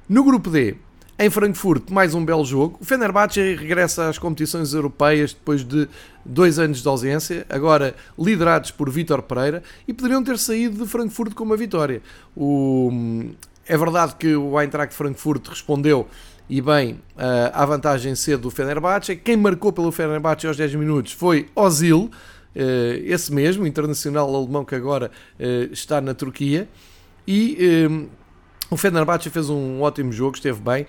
No 0.08 0.22
grupo 0.22 0.50
D, 0.50 0.76
Em 1.18 1.30
Frankfurt, 1.30 1.88
mais 1.90 2.14
um 2.14 2.22
belo 2.22 2.44
jogo. 2.44 2.76
O 2.78 2.84
Fenerbahçe 2.84 3.40
regressa 3.54 4.06
às 4.06 4.18
competições 4.18 4.74
europeias 4.74 5.32
depois 5.32 5.64
de 5.64 5.88
dois 6.22 6.58
anos 6.58 6.82
de 6.82 6.88
ausência, 6.88 7.46
agora 7.48 7.94
liderados 8.18 8.70
por 8.70 8.90
Vítor 8.90 9.22
Pereira, 9.22 9.62
e 9.88 9.94
poderiam 9.94 10.22
ter 10.22 10.36
saído 10.36 10.84
de 10.84 10.90
Frankfurt 10.90 11.32
com 11.32 11.42
uma 11.42 11.56
vitória. 11.56 12.02
O... 12.36 13.30
É 13.66 13.78
verdade 13.78 14.14
que 14.16 14.36
o 14.36 14.60
Eintracht 14.60 14.94
Frankfurt 14.94 15.48
respondeu 15.48 16.06
e 16.50 16.60
bem 16.60 17.00
à 17.50 17.64
vantagem 17.64 18.14
cedo 18.14 18.42
do 18.42 18.50
Fenerbahçe. 18.50 19.16
Quem 19.16 19.38
marcou 19.38 19.72
pelo 19.72 19.90
Fenerbahçe 19.90 20.46
aos 20.46 20.58
10 20.58 20.74
minutos 20.74 21.12
foi 21.12 21.48
Ozil, 21.54 22.10
eh, 22.54 23.00
esse 23.06 23.32
mesmo, 23.32 23.66
internacional 23.66 24.32
alemão 24.36 24.66
que 24.66 24.74
agora 24.74 25.10
eh, 25.40 25.70
está 25.72 25.98
na 25.98 26.12
Turquia. 26.12 26.68
E 27.26 27.56
eh, 27.58 28.06
o 28.70 28.76
Fenerbahçe 28.76 29.30
fez 29.30 29.48
um 29.48 29.80
ótimo 29.82 30.12
jogo, 30.12 30.36
esteve 30.36 30.60
bem. 30.60 30.86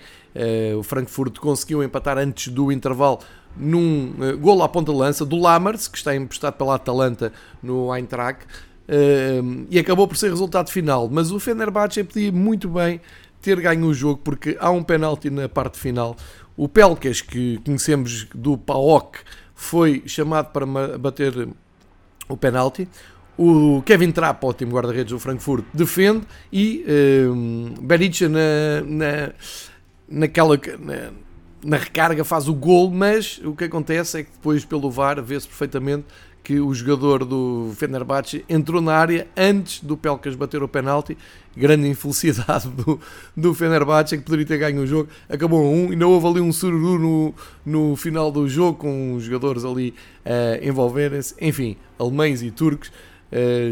o 0.78 0.82
Frankfurt 0.82 1.38
conseguiu 1.38 1.82
empatar 1.82 2.18
antes 2.18 2.48
do 2.48 2.72
intervalo 2.72 3.20
num 3.58 4.14
uh, 4.18 4.38
golo 4.38 4.62
à 4.62 4.68
ponta 4.68 4.92
de 4.92 4.98
lança 4.98 5.24
do 5.24 5.36
Lammers, 5.36 5.88
que 5.88 5.98
está 5.98 6.14
emprestado 6.14 6.54
pela 6.54 6.76
Atalanta 6.76 7.32
no 7.62 7.94
Eintracht. 7.94 8.44
Uh, 8.88 9.66
e 9.68 9.78
acabou 9.78 10.08
por 10.08 10.16
ser 10.16 10.30
resultado 10.30 10.70
final, 10.70 11.08
mas 11.10 11.30
o 11.30 11.38
Fenerbahçe 11.38 12.02
podia 12.04 12.32
muito 12.32 12.68
bem 12.68 13.00
ter 13.42 13.60
ganho 13.60 13.86
o 13.86 13.92
jogo 13.92 14.20
porque 14.24 14.56
há 14.58 14.70
um 14.70 14.82
penalti 14.82 15.28
na 15.28 15.48
parte 15.48 15.78
final. 15.78 16.16
O 16.56 16.68
Pelkas, 16.68 17.20
que 17.20 17.60
conhecemos 17.64 18.26
do 18.34 18.56
PAOK, 18.56 19.18
foi 19.54 20.02
chamado 20.06 20.50
para 20.52 20.66
bater 20.98 21.48
o 22.28 22.36
penalti. 22.36 22.88
O 23.38 23.80
Kevin 23.82 24.10
Trapp, 24.10 24.44
ótimo 24.44 24.72
guarda-redes 24.72 25.12
do 25.12 25.18
Frankfurt, 25.20 25.64
defende 25.72 26.26
e 26.52 26.84
uh, 26.84 27.80
Berisha 27.80 28.28
na, 28.28 28.82
na, 28.84 29.32
naquela. 30.08 30.56
Na, 30.56 31.12
na 31.64 31.76
recarga 31.76 32.24
faz 32.24 32.48
o 32.48 32.54
gol, 32.54 32.88
mas 32.88 33.40
o 33.44 33.52
que 33.52 33.64
acontece 33.64 34.20
é 34.20 34.22
que 34.22 34.30
depois 34.30 34.64
pelo 34.64 34.90
VAR 34.90 35.20
vê-se 35.20 35.46
perfeitamente 35.46 36.04
que 36.48 36.60
o 36.60 36.72
jogador 36.72 37.24
do 37.24 37.72
Fenerbahçe 37.76 38.42
entrou 38.48 38.80
na 38.80 38.94
área 38.94 39.26
antes 39.36 39.84
do 39.84 39.96
Pelcas 39.98 40.34
bater 40.34 40.62
o 40.62 40.68
penalti. 40.68 41.18
Grande 41.54 41.88
infelicidade 41.88 42.68
do, 42.68 42.98
do 43.36 43.52
Fenerbahçe, 43.52 44.16
que 44.16 44.24
poderia 44.24 44.46
ter 44.46 44.56
ganho 44.56 44.80
o 44.80 44.86
jogo. 44.86 45.10
Acabou 45.28 45.60
a 45.60 45.68
um, 45.68 45.92
e 45.92 45.96
não 45.96 46.10
houve 46.10 46.26
ali 46.26 46.40
um 46.40 46.52
sururu 46.52 46.98
no, 46.98 47.34
no 47.66 47.96
final 47.96 48.30
do 48.30 48.48
jogo, 48.48 48.78
com 48.78 49.14
os 49.14 49.24
jogadores 49.24 49.64
ali 49.64 49.92
uh, 50.24 50.66
envolverem-se. 50.66 51.34
Enfim, 51.38 51.76
alemães 51.98 52.40
e 52.40 52.50
turcos, 52.50 52.90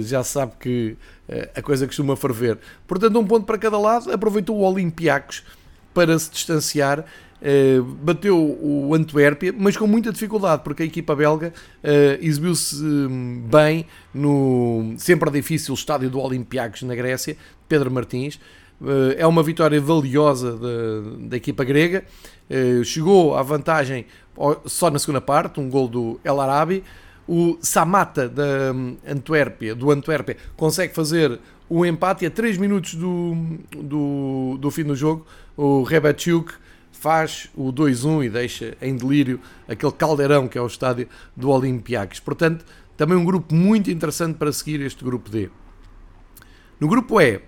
já 0.00 0.22
se 0.22 0.32
sabe 0.32 0.52
que 0.60 0.96
uh, 1.28 1.48
a 1.54 1.62
coisa 1.62 1.86
costuma 1.86 2.16
ferver. 2.16 2.58
Portanto, 2.86 3.18
um 3.18 3.26
ponto 3.26 3.46
para 3.46 3.58
cada 3.58 3.78
lado. 3.78 4.12
Aproveitou 4.12 4.56
o 4.56 4.62
Olympiacos 4.62 5.44
para 5.94 6.18
se 6.18 6.30
distanciar 6.30 7.04
Uh, 7.36 7.82
bateu 7.82 8.34
o 8.34 8.94
Antuérpia, 8.94 9.54
mas 9.56 9.76
com 9.76 9.86
muita 9.86 10.10
dificuldade, 10.10 10.62
porque 10.64 10.82
a 10.82 10.86
equipa 10.86 11.14
belga 11.14 11.52
exibiu-se 12.18 12.82
um, 12.82 13.42
bem 13.44 13.84
no 14.12 14.94
sempre 14.96 15.30
difícil 15.30 15.74
estádio 15.74 16.08
do 16.08 16.18
Olympiacos 16.18 16.82
na 16.82 16.94
Grécia, 16.94 17.36
Pedro 17.68 17.90
Martins. 17.90 18.40
É 19.18 19.26
uma 19.26 19.42
vitória 19.42 19.78
valiosa 19.78 20.56
da, 20.56 21.28
da 21.28 21.36
equipa 21.36 21.62
grega. 21.62 22.04
chegou 22.82 23.36
à 23.36 23.42
vantagem 23.42 24.06
só 24.64 24.90
na 24.90 24.98
segunda 24.98 25.20
parte, 25.20 25.60
um 25.60 25.68
gol 25.68 25.88
do 25.88 26.18
El 26.24 26.40
Arabi. 26.40 26.82
O 27.28 27.58
Samata 27.60 28.28
da 28.28 28.72
um, 28.72 28.96
Antuérpia, 29.06 29.74
do 29.74 29.90
Antuérpia 29.90 30.36
consegue 30.56 30.94
fazer 30.94 31.40
o 31.68 31.84
empate 31.84 32.24
a 32.24 32.30
3 32.30 32.56
minutos 32.58 32.94
do, 32.94 33.34
do, 33.70 34.56
do 34.60 34.70
fim 34.70 34.84
do 34.84 34.94
jogo. 34.94 35.26
O 35.56 35.82
Rebachuk 35.82 36.52
faz 36.92 37.48
o 37.54 37.72
2-1 37.72 38.24
e 38.24 38.30
deixa 38.30 38.76
em 38.80 38.96
delírio 38.96 39.40
aquele 39.68 39.92
caldeirão 39.92 40.48
que 40.48 40.56
é 40.56 40.60
o 40.60 40.66
estádio 40.66 41.08
do 41.36 41.50
Olympiacos. 41.50 42.20
Portanto, 42.20 42.64
também 42.96 43.16
um 43.16 43.24
grupo 43.24 43.54
muito 43.54 43.90
interessante 43.90 44.36
para 44.36 44.52
seguir 44.52 44.80
este 44.80 45.04
grupo 45.04 45.28
D. 45.28 45.50
No 46.80 46.88
grupo 46.88 47.20
E, 47.20 47.40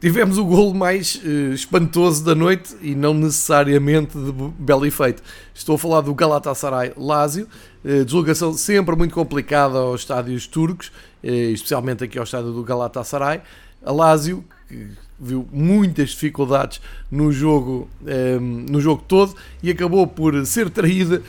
tivemos 0.00 0.38
o 0.38 0.44
golo 0.44 0.74
mais 0.74 1.16
uh, 1.16 1.52
espantoso 1.52 2.24
da 2.24 2.34
noite 2.34 2.76
e 2.80 2.94
não 2.94 3.12
necessariamente 3.12 4.16
de 4.16 4.32
belo 4.58 4.86
efeito. 4.86 5.22
Estou 5.54 5.74
a 5.74 5.78
falar 5.78 6.00
do 6.02 6.14
Galatasaray 6.14 6.92
Lazio, 6.96 7.48
uh, 7.84 8.04
deslocação 8.04 8.52
sempre 8.52 8.94
muito 8.96 9.14
complicada 9.14 9.78
aos 9.78 10.02
estádios 10.02 10.46
turcos, 10.46 10.88
uh, 11.22 11.26
especialmente 11.26 12.04
aqui 12.04 12.18
ao 12.18 12.24
estádio 12.24 12.52
do 12.52 12.62
Galatasaray. 12.62 13.40
A 13.84 13.92
Lazio, 13.92 14.44
que 14.68 14.88
viu 15.18 15.48
muitas 15.52 16.10
dificuldades 16.10 16.80
no 17.10 17.32
jogo, 17.32 17.88
um, 18.02 18.08
ehm, 18.08 18.66
no 18.70 18.80
jogo 18.80 19.02
todo 19.06 19.34
e 19.60 19.70
acabou 19.70 20.06
por 20.06 20.46
ser 20.46 20.70
traída 20.70 21.22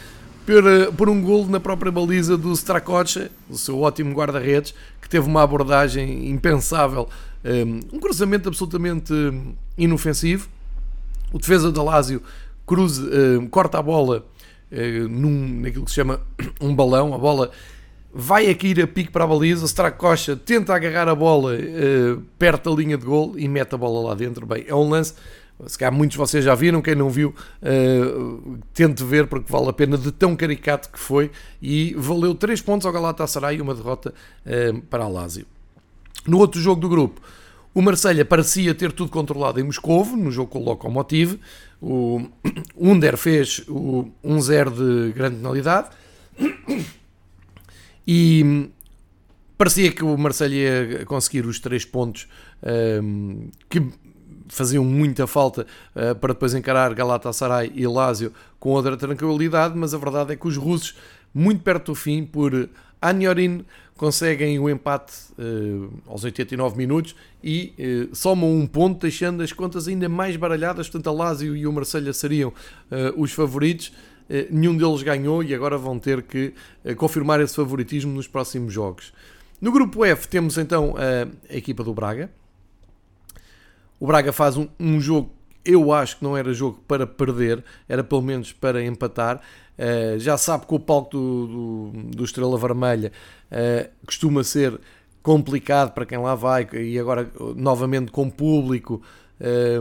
por, 0.46 0.94
por 0.94 1.10
um 1.10 1.22
golo 1.22 1.48
na 1.48 1.60
própria 1.60 1.92
baliza 1.92 2.38
do 2.38 2.52
Stracocha, 2.54 3.30
o 3.50 3.58
seu 3.58 3.80
ótimo 3.82 4.16
guarda-redes, 4.16 4.74
que 5.02 5.08
teve 5.08 5.28
uma 5.28 5.44
abordagem 5.44 6.30
impensável, 6.30 7.08
um, 7.44 7.50
ehm, 7.50 7.80
um 7.94 8.00
cruzamento 8.00 8.50
absolutamente 8.50 9.14
inofensivo. 9.78 10.50
O 11.32 11.38
defesa 11.38 11.72
da 11.72 11.84
Lazio 11.84 12.22
cruza, 12.66 13.10
um, 13.40 13.48
corta 13.48 13.80
a 13.80 13.82
bola 13.82 14.26
uh, 14.72 15.08
num, 15.08 15.62
naquilo 15.62 15.86
que 15.86 15.92
se 15.92 15.96
chama 15.96 16.22
um 16.62 16.76
balão, 16.76 17.14
a 17.14 17.18
bola 17.18 17.52
vai 18.14 18.50
aqui 18.50 18.70
ir 18.70 18.82
a 18.82 18.88
pique 18.88 19.12
para 19.12 19.24
a 19.24 19.28
baliza, 19.28 19.68
Stracocha 19.68 20.36
tenta 20.36 20.74
agarrar 20.74 21.08
a 21.08 21.16
bola 21.16 21.54
uh, 21.56 22.22
perto 22.38 22.70
da 22.70 22.82
linha 22.82 22.98
de 22.98 23.06
gol 23.06 23.34
e 23.38 23.48
mete 23.48 23.76
a 23.76 23.78
bola 23.78 24.10
lá 24.10 24.16
dentro. 24.16 24.46
Bem, 24.46 24.66
é 24.68 24.76
um 24.76 24.90
lance, 24.90 25.14
se 25.66 25.78
calhar 25.78 25.94
muitos 25.94 26.14
de 26.14 26.18
vocês 26.18 26.44
já 26.44 26.56
viram, 26.56 26.82
quem 26.82 26.96
não 26.96 27.10
viu, 27.10 27.34
uh, 27.62 28.58
tente 28.74 29.04
ver 29.04 29.28
porque 29.28 29.52
vale 29.52 29.70
a 29.70 29.74
pena 29.74 29.98
de 29.98 30.12
tão 30.12 30.36
caricato 30.36 30.90
que 30.90 31.00
foi 31.00 31.32
e 31.62 31.94
valeu 31.98 32.34
3 32.34 32.62
pontos 32.62 32.86
ao 32.86 32.94
Galatasaray 32.94 33.58
e 33.58 33.62
uma 33.62 33.76
derrota 33.76 34.14
uh, 34.46 34.82
para 34.82 35.04
a 35.04 35.08
Lazio. 35.08 35.46
No 36.30 36.38
outro 36.38 36.62
jogo 36.62 36.80
do 36.80 36.88
grupo, 36.88 37.22
o 37.74 37.82
Marselha 37.82 38.26
parecia 38.26 38.74
ter 38.76 38.92
tudo 38.92 39.12
controlado 39.12 39.60
em 39.60 39.64
Moscovo, 39.64 40.16
no 40.16 40.32
jogo 40.32 40.52
com 40.52 40.60
o 40.60 40.66
Lokomotiv. 40.66 41.40
O 41.82 42.22
Under 42.78 43.18
fez 43.18 43.64
o 43.68 44.12
1-0 44.24 45.08
de 45.08 45.14
grande 45.14 45.38
penalidade. 45.38 45.90
E 48.08 48.70
parecia 49.58 49.92
que 49.92 50.04
o 50.04 50.18
Marseille 50.18 50.56
ia 50.56 51.06
conseguir 51.06 51.46
os 51.46 51.60
três 51.60 51.86
pontos 51.86 52.28
um, 53.04 53.50
que 53.70 53.86
faziam 54.48 54.84
muita 54.84 55.28
falta 55.28 55.66
uh, 55.96 56.16
para 56.16 56.34
depois 56.34 56.54
encarar 56.54 56.94
Galatasaray 56.94 57.72
e 57.76 57.86
Lazio 57.86 58.34
com 58.60 58.70
outra 58.70 58.98
tranquilidade, 58.98 59.78
mas 59.78 59.94
a 59.94 59.98
verdade 59.98 60.34
é 60.34 60.36
que 60.36 60.48
os 60.48 60.58
russos, 60.58 60.96
muito 61.34 61.62
perto 61.62 61.92
do 61.92 61.96
fim, 61.96 62.26
por 62.26 62.68
Aniorin, 63.02 63.66
conseguem 63.96 64.58
o 64.60 64.70
empate 64.70 65.14
uh, 65.38 65.92
aos 66.08 66.24
89 66.24 66.78
minutos 66.78 67.16
e 67.44 67.74
uh, 68.12 68.16
somam 68.16 68.54
um 68.54 68.66
ponto, 68.66 69.02
deixando 69.02 69.44
as 69.44 69.52
contas 69.52 69.88
ainda 69.88 70.08
mais 70.08 70.36
baralhadas. 70.36 70.88
Portanto, 70.88 71.10
a 71.10 71.12
Lazio 71.12 71.56
e 71.56 71.68
o 71.68 71.74
Marselha 71.74 72.14
seriam 72.14 72.54
os 73.18 73.32
favoritos 73.32 73.92
nenhum 74.52 74.78
deles 74.78 75.02
ganhou 75.02 75.44
e 75.44 75.56
agora 75.56 75.76
vão 75.76 75.98
ter 75.98 76.22
que 76.22 76.54
confirmar 76.98 77.42
esse 77.42 77.56
favoritismo 77.56 78.14
nos 78.14 78.28
próximos 78.28 78.72
jogos. 78.72 79.12
No 79.60 79.72
grupo 79.72 80.06
F 80.06 80.28
temos 80.28 80.56
então 80.56 80.94
a 81.50 81.56
equipa 81.56 81.84
do 81.84 81.96
Braga. 81.96 82.30
O 84.00 84.06
Braga 84.06 84.32
faz 84.32 84.56
um, 84.56 84.68
um 84.80 85.02
jogo, 85.02 85.32
eu 85.70 85.92
acho 85.94 86.18
que 86.18 86.24
não 86.24 86.36
era 86.36 86.54
jogo 86.54 86.84
para 86.88 87.06
perder, 87.06 87.64
era 87.88 88.04
pelo 88.04 88.22
menos 88.22 88.52
para 88.52 88.84
empatar. 88.84 89.42
Uh, 89.78 90.20
já 90.20 90.38
sabe 90.38 90.66
que 90.66 90.74
o 90.74 90.80
palco 90.80 91.12
do, 91.12 91.48
do, 91.48 91.92
do 92.18 92.24
Estrela 92.26 92.58
Vermelha 92.58 93.12
uh, 93.52 93.90
costuma 94.06 94.44
ser 94.44 94.80
complicado 95.24 95.94
para 95.94 96.06
quem 96.06 96.18
lá 96.18 96.36
vai 96.36 96.68
e 96.74 96.98
agora 96.98 97.30
novamente 97.56 98.12
com 98.12 98.30
público 98.30 99.02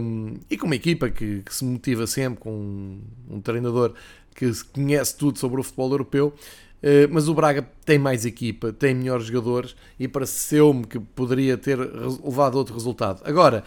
um, 0.00 0.36
e 0.48 0.56
com 0.56 0.66
uma 0.66 0.76
equipa 0.76 1.10
que, 1.10 1.42
que, 1.42 1.54
se 1.54 1.64
motiva 1.64 2.06
sempre, 2.06 2.40
com 2.40 2.50
um, 2.50 3.00
um 3.28 3.40
treinador 3.40 3.92
que 4.34 4.50
conhece 4.72 5.16
tudo 5.16 5.38
sobre 5.38 5.60
o 5.60 5.64
futebol 5.64 5.90
europeu. 5.90 6.32
Uh, 6.80 7.10
mas 7.10 7.28
o 7.28 7.34
Braga 7.34 7.68
tem 7.84 7.98
mais 7.98 8.24
equipa, 8.24 8.72
tem 8.72 8.94
melhores 8.94 9.26
jogadores 9.26 9.74
e 9.98 10.06
pareceu-me 10.06 10.86
que 10.86 11.00
poderia 11.00 11.58
ter 11.58 11.76
levado 11.76 12.54
outro 12.54 12.72
resultado. 12.72 13.20
Agora, 13.24 13.64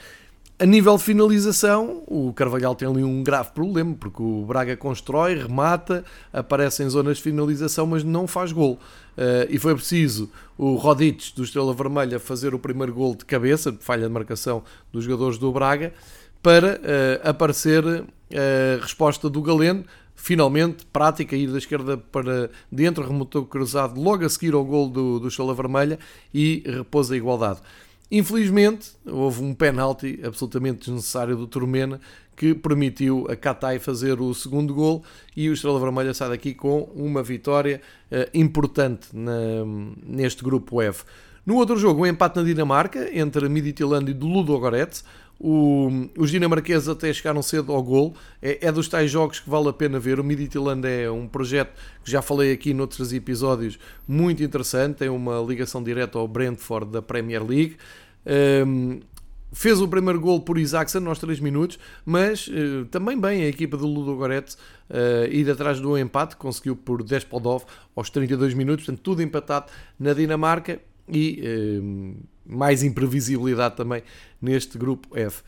a 0.61 0.65
nível 0.67 0.95
de 0.95 1.01
finalização, 1.01 2.03
o 2.05 2.31
Carvalhal 2.33 2.75
tem 2.75 2.87
ali 2.87 3.03
um 3.03 3.23
grave 3.23 3.49
problema, 3.49 3.95
porque 3.99 4.21
o 4.21 4.45
Braga 4.45 4.77
constrói, 4.77 5.33
remata, 5.33 6.05
aparece 6.31 6.83
em 6.83 6.89
zonas 6.89 7.17
de 7.17 7.23
finalização, 7.23 7.87
mas 7.87 8.03
não 8.03 8.27
faz 8.27 8.51
gol. 8.51 8.73
Uh, 9.17 9.49
e 9.49 9.57
foi 9.57 9.73
preciso 9.73 10.29
o 10.59 10.75
Rodic 10.75 11.35
do 11.35 11.43
Estrela 11.43 11.73
Vermelha 11.73 12.19
fazer 12.19 12.53
o 12.53 12.59
primeiro 12.59 12.93
gol 12.93 13.15
de 13.15 13.25
cabeça, 13.25 13.75
falha 13.79 14.03
de 14.03 14.13
marcação 14.13 14.61
dos 14.93 15.03
jogadores 15.03 15.39
do 15.39 15.51
Braga, 15.51 15.95
para 16.43 16.75
uh, 16.75 17.27
aparecer 17.27 17.83
a 17.83 18.81
resposta 18.83 19.27
do 19.31 19.41
Galeno, 19.41 19.83
finalmente, 20.15 20.85
prática, 20.93 21.35
ir 21.35 21.47
da 21.47 21.57
esquerda 21.57 21.97
para 21.97 22.51
dentro, 22.71 23.03
remontou 23.03 23.47
cruzado 23.47 23.99
logo 23.99 24.23
a 24.23 24.29
seguir 24.29 24.53
ao 24.53 24.63
gol 24.63 24.87
do, 24.87 25.19
do 25.19 25.27
Estrela 25.27 25.55
Vermelha 25.55 25.97
e 26.31 26.61
repôs 26.67 27.11
a 27.11 27.17
igualdade. 27.17 27.61
Infelizmente, 28.11 28.91
houve 29.05 29.41
um 29.41 29.53
penalti 29.53 30.19
absolutamente 30.21 30.79
desnecessário 30.79 31.37
do 31.37 31.47
Turmena 31.47 31.99
que 32.35 32.53
permitiu 32.53 33.25
a 33.29 33.35
Katai 33.35 33.79
fazer 33.79 34.19
o 34.19 34.33
segundo 34.33 34.73
gol 34.73 35.03
e 35.37 35.47
o 35.49 35.53
Estrela 35.53 35.79
Vermelha 35.79 36.13
sai 36.13 36.29
daqui 36.29 36.53
com 36.53 36.89
uma 36.93 37.23
vitória 37.23 37.79
uh, 38.11 38.29
importante 38.33 39.07
na, 39.13 39.31
neste 40.03 40.43
grupo 40.43 40.81
F. 40.81 41.05
No 41.45 41.55
outro 41.55 41.77
jogo, 41.77 42.01
um 42.01 42.05
empate 42.05 42.35
na 42.37 42.43
Dinamarca 42.43 43.09
entre 43.17 43.47
Midtjylland 43.47 44.11
e 44.11 44.13
Ludo 44.13 44.59
Goretz. 44.59 45.03
O, 45.39 45.89
os 46.15 46.29
dinamarqueses 46.29 46.87
até 46.87 47.11
chegaram 47.11 47.41
cedo 47.41 47.73
ao 47.73 47.81
gol. 47.81 48.13
É, 48.39 48.67
é, 48.67 48.71
dos 48.71 48.87
tais 48.87 49.09
jogos 49.09 49.39
que 49.39 49.49
vale 49.49 49.69
a 49.69 49.73
pena 49.73 49.99
ver. 49.99 50.19
O 50.19 50.23
Midtjylland 50.23 50.87
é 50.87 51.09
um 51.09 51.27
projeto 51.27 51.73
que 52.03 52.11
já 52.11 52.21
falei 52.21 52.51
aqui 52.51 52.75
noutros 52.75 53.11
episódios, 53.11 53.79
muito 54.07 54.43
interessante. 54.43 54.97
Tem 54.97 55.09
uma 55.09 55.39
ligação 55.41 55.81
direta 55.81 56.19
ao 56.19 56.27
Brentford 56.27 56.91
da 56.91 57.01
Premier 57.01 57.43
League. 57.43 57.77
Um, 58.25 58.99
fez 59.53 59.81
o 59.81 59.87
primeiro 59.87 60.19
gol 60.19 60.41
por 60.41 60.57
Isaacson 60.57 61.07
aos 61.07 61.19
3 61.19 61.39
minutos, 61.39 61.77
mas 62.05 62.47
uh, 62.47 62.85
também 62.89 63.19
bem 63.19 63.43
a 63.43 63.47
equipa 63.47 63.77
do 63.77 63.85
Ludo 63.85 64.15
Goretz 64.15 64.55
uh, 64.89 65.25
ir 65.29 65.49
atrás 65.49 65.79
do 65.79 65.97
empate, 65.97 66.35
conseguiu 66.35 66.75
por 66.75 67.03
10 67.03 67.25
Podov 67.25 67.65
aos 67.95 68.09
32 68.09 68.53
minutos, 68.53 68.85
portanto 68.85 69.03
tudo 69.03 69.21
empatado 69.21 69.71
na 69.99 70.13
Dinamarca 70.13 70.79
e 71.07 71.43
uh, 71.43 72.15
mais 72.45 72.83
imprevisibilidade 72.83 73.75
também 73.75 74.03
neste 74.41 74.77
grupo 74.77 75.17
F. 75.17 75.43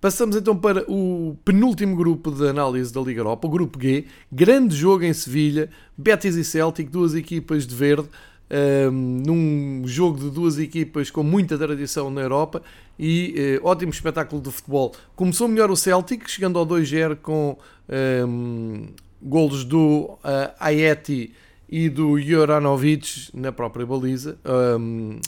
Passamos 0.00 0.34
então 0.34 0.56
para 0.56 0.84
o 0.90 1.38
penúltimo 1.44 1.94
grupo 1.94 2.32
de 2.32 2.48
análise 2.48 2.92
da 2.92 3.00
Liga 3.00 3.20
Europa, 3.20 3.46
o 3.46 3.50
grupo 3.50 3.80
G. 3.80 4.06
Grande 4.32 4.74
jogo 4.74 5.04
em 5.04 5.12
Sevilha, 5.12 5.70
Betis 5.96 6.34
e 6.34 6.42
Celtic, 6.42 6.90
duas 6.90 7.14
equipas 7.14 7.68
de 7.68 7.74
verde, 7.76 8.08
ehm, 8.52 9.22
num 9.26 9.82
jogo 9.86 10.18
de 10.18 10.30
duas 10.30 10.58
equipas 10.58 11.10
com 11.10 11.22
muita 11.22 11.56
tradição 11.56 12.10
na 12.10 12.20
Europa 12.20 12.62
e 12.98 13.58
uh, 13.62 13.66
ótimo 13.66 13.90
espetáculo 13.90 14.42
de 14.42 14.50
futebol. 14.50 14.94
Começou 15.16 15.48
melhor 15.48 15.70
o 15.70 15.76
Celtic, 15.76 16.28
chegando 16.28 16.58
ao 16.58 16.66
2-0 16.66 17.16
com 17.16 17.56
um, 17.88 17.94
ehm, 17.94 18.88
golos 19.22 19.64
do 19.64 20.18
uh, 20.22 20.52
Aieti 20.60 21.32
e 21.68 21.88
do 21.88 22.20
Joranovic 22.20 23.30
na 23.32 23.50
própria 23.50 23.86
baliza. 23.86 24.38
Um, 24.44 25.12
ehm, 25.12 25.20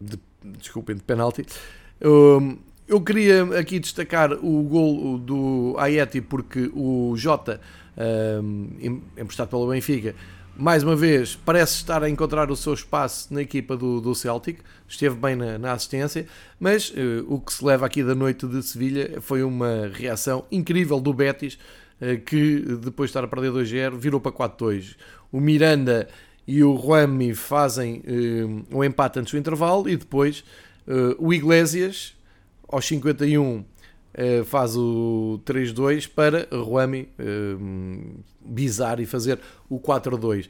de, 0.00 0.18
desculpem, 0.58 0.96
de 0.96 1.02
penalti. 1.02 1.44
Um, 2.00 2.58
eu 2.86 3.00
queria 3.00 3.44
aqui 3.58 3.78
destacar 3.78 4.32
o 4.32 4.62
gol 4.62 5.18
do 5.18 5.76
Aieti 5.78 6.20
porque 6.20 6.70
o 6.74 7.14
Jota, 7.16 7.60
um, 8.42 8.70
emprestado 9.16 9.48
pelo 9.48 9.68
Benfica, 9.68 10.14
mais 10.58 10.82
uma 10.82 10.96
vez 10.96 11.36
parece 11.36 11.76
estar 11.76 12.02
a 12.02 12.10
encontrar 12.10 12.50
o 12.50 12.56
seu 12.56 12.74
espaço 12.74 13.32
na 13.32 13.40
equipa 13.40 13.76
do, 13.76 14.00
do 14.00 14.12
Celtic, 14.12 14.58
esteve 14.88 15.14
bem 15.14 15.36
na, 15.36 15.56
na 15.56 15.72
assistência, 15.72 16.26
mas 16.58 16.90
uh, 16.90 17.24
o 17.28 17.40
que 17.40 17.52
se 17.52 17.64
leva 17.64 17.86
aqui 17.86 18.02
da 18.02 18.14
noite 18.14 18.44
de 18.44 18.60
Sevilha 18.64 19.20
foi 19.20 19.44
uma 19.44 19.88
reação 19.94 20.44
incrível 20.50 20.98
do 20.98 21.14
Betis, 21.14 21.56
uh, 22.02 22.20
que 22.22 22.60
depois 22.82 23.08
de 23.08 23.10
estar 23.12 23.22
a 23.22 23.28
perder 23.28 23.52
2-0 23.52 23.96
virou 23.96 24.20
para 24.20 24.32
4-2. 24.32 24.96
O 25.30 25.40
Miranda 25.40 26.08
e 26.44 26.64
o 26.64 26.74
Rami 26.74 27.34
fazem 27.34 28.02
uh, 28.04 28.76
um 28.76 28.82
empate 28.82 29.20
antes 29.20 29.32
do 29.32 29.38
intervalo 29.38 29.88
e 29.88 29.96
depois 29.96 30.44
o 31.18 31.34
Iglesias, 31.34 32.16
aos 32.66 32.86
51, 32.86 33.62
uh, 34.18 34.40
eh, 34.40 34.44
faz 34.44 34.76
o 34.76 35.40
3-2 35.46 36.08
para 36.08 36.48
Rami 36.50 37.08
uh, 37.18 38.22
bizar 38.44 39.00
e 39.00 39.06
fazer 39.06 39.38
o 39.68 39.78
4-2. 39.78 40.48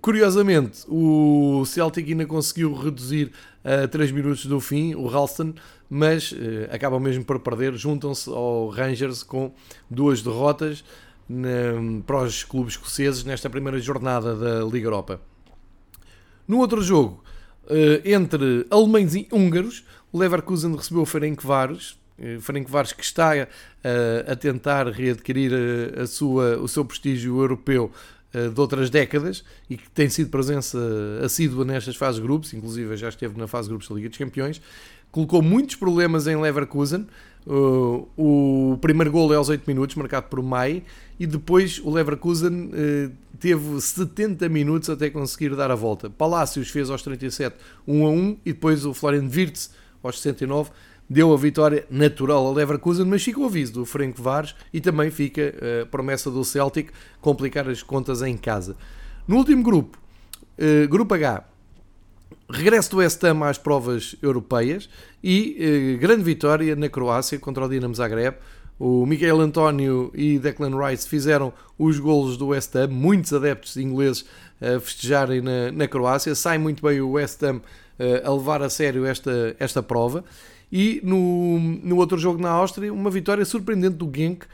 curiosamente, 0.00 0.84
o 0.88 1.64
Celtic 1.66 2.08
ainda 2.08 2.24
conseguiu 2.24 2.72
reduzir 2.72 3.32
a 3.64 3.86
3 3.86 4.10
minutos 4.12 4.46
do 4.46 4.60
fim, 4.60 4.94
o 4.94 5.06
Ralston, 5.06 5.52
mas 5.90 6.32
acabam 6.70 7.00
mesmo 7.00 7.24
por 7.24 7.40
perder. 7.40 7.74
Juntam-se 7.74 8.30
ao 8.30 8.68
Rangers 8.68 9.24
com 9.24 9.52
duas 9.90 10.22
derrotas 10.22 10.84
na, 11.28 12.02
para 12.06 12.22
os 12.22 12.44
clubes 12.44 12.74
escoceses 12.74 13.24
nesta 13.24 13.50
primeira 13.50 13.80
jornada 13.80 14.36
da 14.36 14.64
Liga 14.64 14.86
Europa. 14.86 15.20
No 16.46 16.58
outro 16.60 16.80
jogo, 16.80 17.22
eh, 17.68 18.00
entre 18.12 18.66
alemães 18.70 19.14
e 19.14 19.28
húngaros, 19.30 19.84
o 20.10 20.18
Leverkusen 20.18 20.74
recebeu 20.74 21.02
o 21.02 21.06
Ferencváros, 21.06 21.97
eh, 22.18 22.38
Ferencváros 22.40 22.92
que 22.92 23.02
está 23.02 23.32
a, 23.32 23.36
eh, 23.36 24.24
a 24.26 24.36
tentar 24.36 24.88
readquirir 24.88 25.52
a, 25.96 26.02
a 26.02 26.06
sua, 26.06 26.58
o 26.58 26.68
seu 26.68 26.84
prestígio 26.84 27.38
europeu 27.38 27.90
de 28.30 28.60
outras 28.60 28.90
décadas 28.90 29.42
e 29.70 29.76
que 29.78 29.88
tem 29.90 30.06
sido 30.10 30.28
presença 30.28 30.78
assídua 31.24 31.64
nestas 31.64 31.96
fases 31.96 32.20
grupos, 32.20 32.52
inclusive 32.52 32.94
já 32.94 33.08
esteve 33.08 33.38
na 33.38 33.46
fase 33.46 33.70
grupos 33.70 33.88
da 33.88 33.94
Liga 33.94 34.10
dos 34.10 34.18
Campeões, 34.18 34.60
colocou 35.10 35.40
muitos 35.40 35.76
problemas 35.76 36.26
em 36.26 36.36
Leverkusen. 36.36 37.06
O 37.46 38.76
primeiro 38.82 39.10
gol 39.10 39.32
é 39.32 39.36
aos 39.36 39.48
8 39.48 39.64
minutos, 39.66 39.96
marcado 39.96 40.26
por 40.28 40.42
Mai, 40.42 40.82
e 41.18 41.26
depois 41.26 41.80
o 41.82 41.90
Leverkusen 41.90 42.70
teve 43.40 43.80
70 43.80 44.46
minutos 44.50 44.90
até 44.90 45.08
conseguir 45.08 45.56
dar 45.56 45.70
a 45.70 45.74
volta. 45.74 46.10
Palácios 46.10 46.68
fez 46.68 46.90
aos 46.90 47.02
37 47.02 47.56
1 47.86 48.06
a 48.06 48.10
1 48.10 48.36
e 48.44 48.52
depois 48.52 48.84
o 48.84 48.92
Florian 48.92 49.28
Wirtz 49.30 49.70
aos 50.02 50.20
69 50.20 50.70
deu 51.08 51.32
a 51.32 51.36
vitória 51.36 51.86
natural 51.90 52.46
ao 52.46 52.52
Leverkusen, 52.52 53.06
mas 53.06 53.22
fica 53.22 53.40
o 53.40 53.44
aviso 53.44 53.72
do 53.72 53.84
Frank 53.84 54.20
Vares 54.20 54.54
e 54.72 54.80
também 54.80 55.10
fica 55.10 55.54
a 55.82 55.86
promessa 55.86 56.30
do 56.30 56.44
Celtic 56.44 56.90
complicar 57.20 57.68
as 57.68 57.82
contas 57.82 58.22
em 58.22 58.36
casa. 58.36 58.76
No 59.26 59.36
último 59.36 59.62
grupo, 59.62 59.98
uh, 60.58 60.88
grupo 60.88 61.14
H, 61.14 61.44
regresso 62.50 62.90
do 62.90 62.96
West 62.98 63.22
Ham 63.24 63.44
às 63.44 63.58
provas 63.58 64.16
europeias 64.22 64.88
e 65.22 65.56
eh, 65.58 65.96
grande 65.98 66.22
vitória 66.22 66.74
na 66.74 66.88
Croácia 66.88 67.38
contra 67.38 67.64
o 67.64 67.68
Dinamo 67.68 67.94
Zagreb. 67.94 68.36
O 68.78 69.04
Miguel 69.04 69.40
António 69.40 70.10
e 70.14 70.38
Declan 70.38 70.70
Rice 70.78 71.08
fizeram 71.08 71.52
os 71.76 71.98
golos 71.98 72.36
do 72.36 72.48
West 72.48 72.74
Ham, 72.76 72.88
muitos 72.88 73.32
adeptos 73.32 73.76
ingleses 73.76 74.24
a 74.60 74.78
festejarem 74.80 75.40
na, 75.40 75.72
na 75.72 75.88
Croácia. 75.88 76.34
Sai 76.34 76.58
muito 76.58 76.82
bem 76.82 77.00
o 77.00 77.10
West 77.10 77.42
Ham 77.42 77.60
eh, 77.98 78.22
a 78.24 78.32
levar 78.32 78.62
a 78.62 78.70
sério 78.70 79.04
esta, 79.04 79.54
esta 79.58 79.82
prova. 79.82 80.24
E 80.70 81.00
no, 81.02 81.58
no 81.58 81.96
outro 81.96 82.18
jogo 82.18 82.40
na 82.40 82.50
Áustria, 82.50 82.92
uma 82.92 83.10
vitória 83.10 83.44
surpreendente 83.44 83.96
do 83.96 84.10
Genk, 84.14 84.46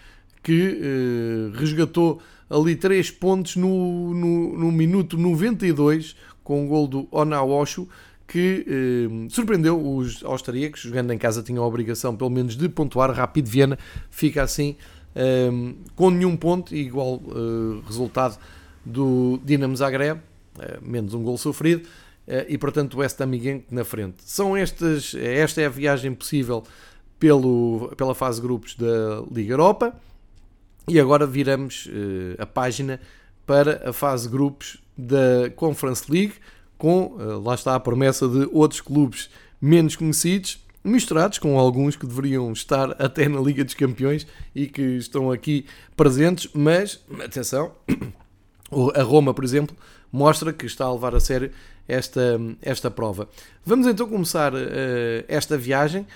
que 0.42 0.78
eh, 0.80 1.58
resgatou 1.58 2.20
ali 2.48 2.76
3 2.76 3.10
pontos 3.12 3.56
no, 3.56 4.14
no, 4.14 4.58
no 4.58 4.72
minuto 4.72 5.16
92 5.16 6.14
com 6.44 6.64
o 6.64 6.68
gol 6.68 6.86
do 6.86 7.08
Onawoshu, 7.10 7.88
que 8.28 8.64
eh, 8.68 9.28
surpreendeu 9.30 9.80
os 9.80 10.22
austríacos, 10.24 10.82
jogando 10.82 11.12
em 11.12 11.18
casa 11.18 11.42
tinham 11.42 11.64
a 11.64 11.66
obrigação 11.66 12.14
pelo 12.14 12.30
menos 12.30 12.56
de 12.56 12.68
pontuar, 12.68 13.10
Rapid 13.10 13.46
Viena 13.46 13.78
fica 14.10 14.42
assim 14.42 14.76
eh, 15.14 15.50
com 15.94 16.10
nenhum 16.10 16.36
ponto, 16.36 16.74
igual 16.74 17.20
eh, 17.28 17.82
resultado 17.86 18.38
do 18.84 19.40
Dinamo 19.44 19.76
Zagreb, 19.76 20.20
eh, 20.58 20.78
menos 20.82 21.14
um 21.14 21.22
gol 21.22 21.38
sofrido, 21.38 21.88
e 22.48 22.56
portanto 22.56 22.98
West 22.98 23.20
Ham 23.20 23.30
na 23.70 23.84
frente. 23.84 24.16
São 24.24 24.56
estas, 24.56 25.14
esta 25.14 25.60
é 25.60 25.66
a 25.66 25.70
viagem 25.70 26.14
possível 26.14 26.64
pelo, 27.18 27.92
pela 27.96 28.14
fase 28.14 28.40
grupos 28.40 28.74
da 28.74 29.22
Liga 29.30 29.52
Europa, 29.52 29.94
e 30.86 31.00
agora 31.00 31.26
viramos 31.26 31.88
eh, 31.90 32.42
a 32.42 32.44
página 32.44 33.00
para 33.46 33.88
a 33.88 33.92
fase 33.92 34.28
grupos 34.28 34.82
da 34.96 35.50
Conference 35.56 36.10
League, 36.10 36.34
com, 36.76 37.16
eh, 37.18 37.24
lá 37.42 37.54
está 37.54 37.74
a 37.74 37.80
promessa 37.80 38.28
de 38.28 38.48
outros 38.52 38.82
clubes 38.82 39.30
menos 39.60 39.96
conhecidos, 39.96 40.62
misturados 40.84 41.38
com 41.38 41.58
alguns 41.58 41.96
que 41.96 42.06
deveriam 42.06 42.52
estar 42.52 42.90
até 43.02 43.26
na 43.26 43.40
Liga 43.40 43.64
dos 43.64 43.72
Campeões 43.72 44.26
e 44.54 44.66
que 44.66 44.82
estão 44.82 45.32
aqui 45.32 45.64
presentes, 45.96 46.50
mas 46.52 47.02
atenção, 47.24 47.72
a 48.94 49.02
Roma, 49.02 49.32
por 49.32 49.44
exemplo, 49.44 49.74
mostra 50.12 50.52
que 50.52 50.66
está 50.66 50.84
a 50.84 50.92
levar 50.92 51.14
a 51.14 51.20
sério 51.20 51.50
esta, 51.88 52.40
esta 52.62 52.90
prova. 52.90 53.28
Vamos 53.64 53.86
então 53.86 54.08
começar 54.08 54.54
uh, 54.54 54.58
esta 55.28 55.56
viagem 55.56 56.06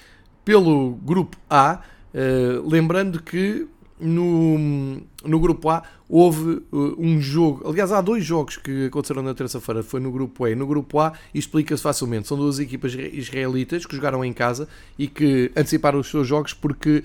pelo 0.45 0.93
grupo 1.03 1.37
A, 1.49 1.81
uh, 2.15 2.69
lembrando 2.69 3.23
que 3.23 3.67
no, 4.01 5.01
no 5.25 5.41
grupo 5.41 5.69
A 5.69 5.83
houve 6.09 6.63
uh, 6.73 6.95
um 6.99 7.21
jogo, 7.21 7.69
aliás, 7.69 7.93
há 7.93 8.01
dois 8.01 8.25
jogos 8.25 8.57
que 8.57 8.87
aconteceram 8.87 9.23
na 9.23 9.35
terça-feira, 9.35 9.83
foi 9.83 10.01
no 10.01 10.11
grupo 10.11 10.47
E. 10.47 10.55
No 10.55 10.67
grupo 10.67 11.01
A 11.01 11.13
explica-se 11.35 11.83
facilmente, 11.83 12.29
são 12.29 12.37
duas 12.37 12.59
equipas 12.59 12.95
israelitas 12.95 13.85
que 13.85 13.95
jogaram 13.95 14.25
em 14.25 14.33
casa 14.33 14.69
e 14.99 15.07
que 15.07 15.51
anteciparam 15.57 15.99
os 15.99 16.09
seus 16.09 16.27
jogos 16.27 16.55
porque 16.55 17.05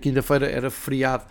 quinta-feira 0.00 0.46
era 0.46 0.70
feriado, 0.70 1.24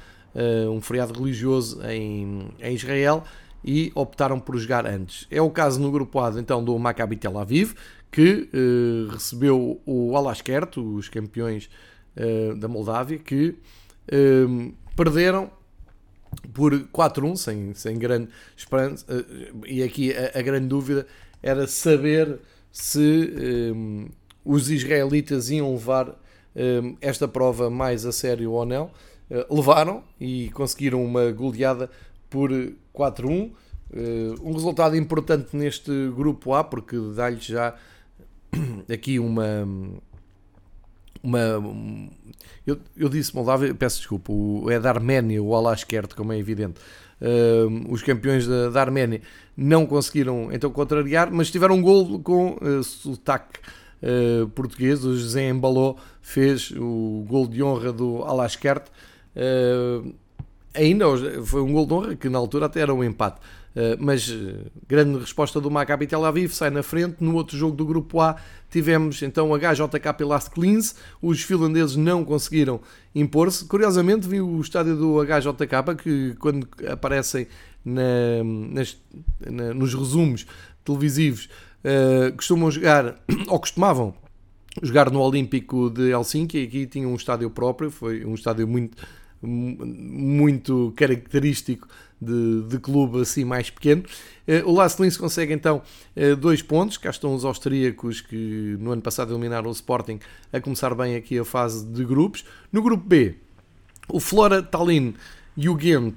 um 0.70 0.82
feriado 0.82 1.14
religioso 1.14 1.80
em, 1.86 2.48
em 2.60 2.76
Israel 2.76 3.24
e 3.64 3.92
optaram 3.96 4.40
por 4.40 4.58
jogar 4.58 4.86
antes. 4.86 5.28
É 5.32 5.42
o 5.42 5.50
caso 5.50 5.80
no 5.80 5.92
grupo 5.92 6.20
A 6.20 6.34
então 6.38 6.64
do 6.64 6.78
Maccabi 6.78 7.16
Tel 7.16 7.38
Aviv, 7.38 7.74
que 8.12 8.50
uh, 8.54 9.12
recebeu 9.12 9.82
o 9.86 10.16
Alaskert, 10.16 10.78
os 10.78 11.10
campeões 11.10 11.68
uh, 12.16 12.56
da 12.56 12.68
Moldávia, 12.68 13.18
que 13.18 13.56
uh, 14.08 14.74
perderam 14.96 15.50
por 16.54 16.74
4-1, 16.74 17.36
sem, 17.38 17.74
sem 17.74 17.98
grande 17.98 18.30
esperança. 18.58 19.06
Eh, 19.08 19.52
e 19.68 19.84
aqui 19.84 20.12
a, 20.12 20.40
a 20.40 20.42
grande 20.42 20.68
dúvida 20.68 21.06
era 21.44 21.68
saber 21.68 22.40
se 22.72 23.34
eh, 23.36 24.12
os 24.44 24.72
israelitas 24.72 25.52
iam 25.52 25.72
levar 25.74 26.20
esta 27.02 27.28
prova 27.28 27.70
mais 27.70 28.06
a 28.06 28.12
sério 28.12 28.52
ou 28.52 28.66
não. 28.66 28.92
Levaram 29.50 30.04
e 30.20 30.52
conseguiram 30.52 31.04
uma 31.04 31.32
goleada 31.32 31.90
por 32.30 32.52
4-1. 32.94 33.52
Um 34.42 34.54
resultado 34.54 34.96
importante 34.96 35.56
neste 35.56 35.92
grupo 36.16 36.54
A, 36.54 36.64
porque 36.64 36.98
dá-lhe 37.16 37.40
já 37.40 37.76
aqui 38.92 39.20
uma. 39.20 39.68
uma 41.22 41.40
eu, 42.66 42.80
eu 42.96 43.10
disse 43.10 43.36
Moldávia, 43.36 43.74
peço 43.74 43.98
desculpa, 43.98 44.32
o, 44.32 44.70
é 44.70 44.80
da 44.80 44.90
Arménia, 44.90 45.42
o 45.42 45.56
Alaskert, 45.56 46.16
como 46.16 46.34
é 46.34 46.38
evidente. 46.38 46.80
Uh, 47.22 47.92
os 47.92 48.02
campeões 48.02 48.46
da, 48.46 48.70
da, 48.70 48.82
Arménia 48.82 49.22
não 49.56 49.86
conseguiram 49.86 50.52
então 50.52 50.70
contrariar, 50.70 51.32
mas 51.32 51.50
tiveram 51.50 51.76
um 51.76 51.82
gol 51.82 52.20
com 52.20 52.58
uh, 52.62 52.84
sotaque 52.84 53.60
uh, 54.02 54.48
português. 54.50 55.06
O 55.06 55.16
José 55.16 55.48
Embalou 55.48 55.98
fez 56.22 56.72
o 56.72 57.24
gol 57.28 57.48
de 57.48 57.64
honra 57.64 57.94
do 57.94 58.24
Alaskert. 58.24 58.88
Uh, 59.36 60.14
ainda 60.74 61.06
foi 61.46 61.62
um 61.62 61.72
gol 61.72 61.86
de 61.86 61.94
honra 61.94 62.16
que 62.16 62.30
na 62.30 62.38
altura 62.38 62.66
até 62.66 62.82
era 62.82 62.94
um 62.94 63.04
empate. 63.04 63.40
Uh, 63.76 63.98
mas 64.00 64.30
uh, 64.30 64.72
grande 64.88 65.18
resposta 65.18 65.60
do 65.60 65.72
Maccabi 65.72 66.06
Tel 66.06 66.24
Aviv, 66.24 66.54
sai 66.54 66.70
na 66.70 66.84
frente. 66.84 67.18
No 67.20 67.34
outro 67.36 67.58
jogo 67.58 67.76
do 67.76 67.86
grupo 67.86 68.20
A 68.22 68.36
tivemos 68.70 69.22
então 69.24 69.50
HJK 69.56 70.24
Last 70.24 70.52
Cleans. 70.52 70.96
Os 71.22 71.42
finlandeses 71.42 71.96
não 71.96 72.24
conseguiram 72.24 72.82
impor-se. 73.16 73.66
Curiosamente 73.66 74.28
vi 74.28 74.42
o 74.42 74.62
estádio 74.62 74.96
do 74.96 75.24
HJK 75.24 75.96
que 75.98 76.36
quando 76.40 76.68
aparecem 76.88 77.48
na, 77.84 78.44
nas, 78.44 78.98
na, 79.40 79.74
nos 79.74 79.94
resumos 79.94 80.46
televisivos 80.86 81.50
uh, 81.84 82.36
costumam 82.36 82.70
jogar, 82.72 83.16
ou 83.48 83.60
costumavam 83.60 84.14
jogar 84.82 85.12
no 85.12 85.20
Olímpico 85.20 85.90
de 85.90 86.12
Helsinki. 86.12 86.64
Aqui 86.64 86.86
tinha 86.86 87.08
um 87.08 87.16
estádio 87.16 87.50
próprio, 87.50 87.92
foi 87.92 88.26
um 88.26 88.34
estádio 88.34 88.68
muito 88.68 88.98
muito 89.46 90.94
característico 90.96 91.88
de, 92.20 92.64
de 92.64 92.80
clube 92.80 93.22
assim 93.22 93.44
mais 93.44 93.70
pequeno. 93.70 94.04
Uh, 94.48 94.70
o 94.70 94.74
Las 94.74 94.98
Lins 94.98 95.18
consegue 95.18 95.54
então 95.54 95.82
uh, 96.16 96.36
dois 96.36 96.62
pontos. 96.62 96.98
Cá 96.98 97.10
estão 97.10 97.36
os 97.36 97.46
austríacos 97.46 98.22
que 98.22 98.78
no 98.80 98.92
ano 98.92 99.02
passado 99.02 99.34
eliminaram 99.34 99.70
o 99.70 99.74
Sporting 99.74 100.20
a 100.52 100.60
começar 100.60 100.94
bem 100.96 101.16
aqui 101.16 101.38
a 101.38 101.46
fase 101.46 101.86
de 101.86 102.04
grupos. 102.06 102.46
No 102.72 102.82
grupo 102.82 103.04
B, 103.06 103.36
o 104.08 104.20
Flora 104.20 104.62
Tallinn 104.62 105.14
e 105.56 105.70
o 105.70 105.76
Ghent 105.76 106.16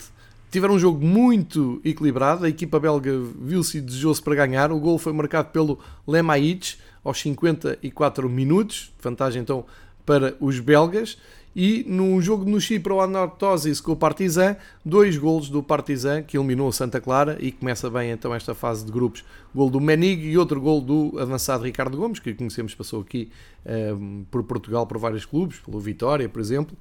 tiveram 0.50 0.74
um 0.74 0.78
jogo 0.78 1.04
muito 1.04 1.80
equilibrado. 1.84 2.44
A 2.44 2.48
equipa 2.48 2.80
belga 2.80 3.12
viu-se 3.40 3.78
e 3.78 3.80
desejou-se 3.80 4.22
para 4.22 4.34
ganhar. 4.34 4.72
O 4.72 4.80
gol 4.80 4.98
foi 4.98 5.12
marcado 5.12 5.50
pelo 5.50 5.78
Lemaic 6.06 6.76
aos 7.04 7.20
54 7.20 8.28
minutos. 8.28 8.92
Vantagem 9.00 9.42
então 9.42 9.64
para 10.04 10.36
os 10.40 10.60
belgas. 10.60 11.18
E 11.58 11.86
num 11.88 12.20
jogo 12.20 12.44
no 12.44 12.60
Chipre, 12.60 12.92
o 12.92 13.00
Anortosis 13.00 13.80
com 13.80 13.92
o 13.92 13.96
Partizan, 13.96 14.58
dois 14.84 15.16
golos 15.16 15.48
do 15.48 15.62
Partizan 15.62 16.22
que 16.22 16.36
eliminou 16.36 16.68
o 16.68 16.72
Santa 16.72 17.00
Clara 17.00 17.38
e 17.40 17.50
começa 17.50 17.88
bem 17.88 18.10
então 18.10 18.34
esta 18.34 18.54
fase 18.54 18.84
de 18.84 18.92
grupos. 18.92 19.24
Gol 19.54 19.70
do 19.70 19.80
Menig 19.80 20.22
e 20.22 20.36
outro 20.36 20.60
gol 20.60 20.82
do 20.82 21.18
avançado 21.18 21.64
Ricardo 21.64 21.96
Gomes, 21.96 22.18
que 22.18 22.34
conhecemos, 22.34 22.74
passou 22.74 23.00
aqui 23.00 23.30
um, 23.64 23.70
ehm, 23.72 24.24
por 24.30 24.42
Portugal 24.42 24.86
por 24.86 24.98
vários 24.98 25.24
clubes, 25.24 25.58
pelo 25.60 25.80
Vitória, 25.80 26.28
por 26.28 26.40
exemplo, 26.40 26.76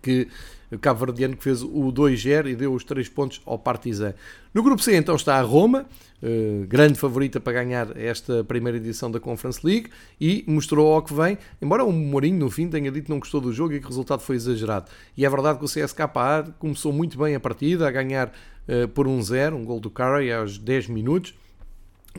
que 0.00 0.26
o 0.72 0.78
Cabo 0.78 1.04
Verdeano 1.04 1.36
que 1.36 1.44
fez 1.44 1.62
o 1.62 1.92
2-0 1.92 2.48
e 2.48 2.56
deu 2.56 2.72
os 2.72 2.82
3 2.84 3.08
pontos 3.08 3.40
ao 3.44 3.58
Partizan. 3.58 4.14
No 4.54 4.62
grupo 4.62 4.82
C 4.82 4.96
então 4.96 5.14
está 5.14 5.36
a 5.38 5.42
Roma, 5.42 5.86
eh, 6.22 6.64
grande 6.66 6.98
favorita 6.98 7.38
para 7.38 7.52
ganhar 7.52 7.96
esta 7.96 8.42
primeira 8.44 8.78
edição 8.78 9.10
da 9.10 9.20
Conference 9.20 9.60
League 9.64 9.90
e 10.20 10.44
mostrou 10.46 10.92
ao 10.92 11.02
que 11.02 11.12
vem, 11.12 11.36
embora 11.60 11.84
o 11.84 11.92
Mourinho 11.92 12.38
no 12.38 12.50
fim 12.50 12.68
tenha 12.68 12.90
dito 12.90 13.04
que 13.04 13.10
não 13.10 13.18
gostou 13.18 13.40
do 13.40 13.52
jogo 13.52 13.74
e 13.74 13.80
que 13.80 13.86
o 13.86 13.88
resultado 13.88 14.20
foi 14.20 14.36
exagerado. 14.36 14.86
E 15.16 15.26
é 15.26 15.30
verdade 15.30 15.58
que 15.58 15.64
o 15.64 15.68
CSKA 15.68 16.54
começou 16.58 16.92
muito 16.92 17.18
bem 17.18 17.34
a 17.34 17.40
partida, 17.40 17.86
a 17.86 17.90
ganhar 17.90 18.28
uh, 18.28 18.88
por 18.88 19.06
1-0, 19.06 19.52
um, 19.52 19.56
um 19.56 19.64
gol 19.64 19.80
do 19.80 19.90
Curry 19.90 20.32
aos 20.32 20.58
10 20.58 20.88
minutos, 20.88 21.34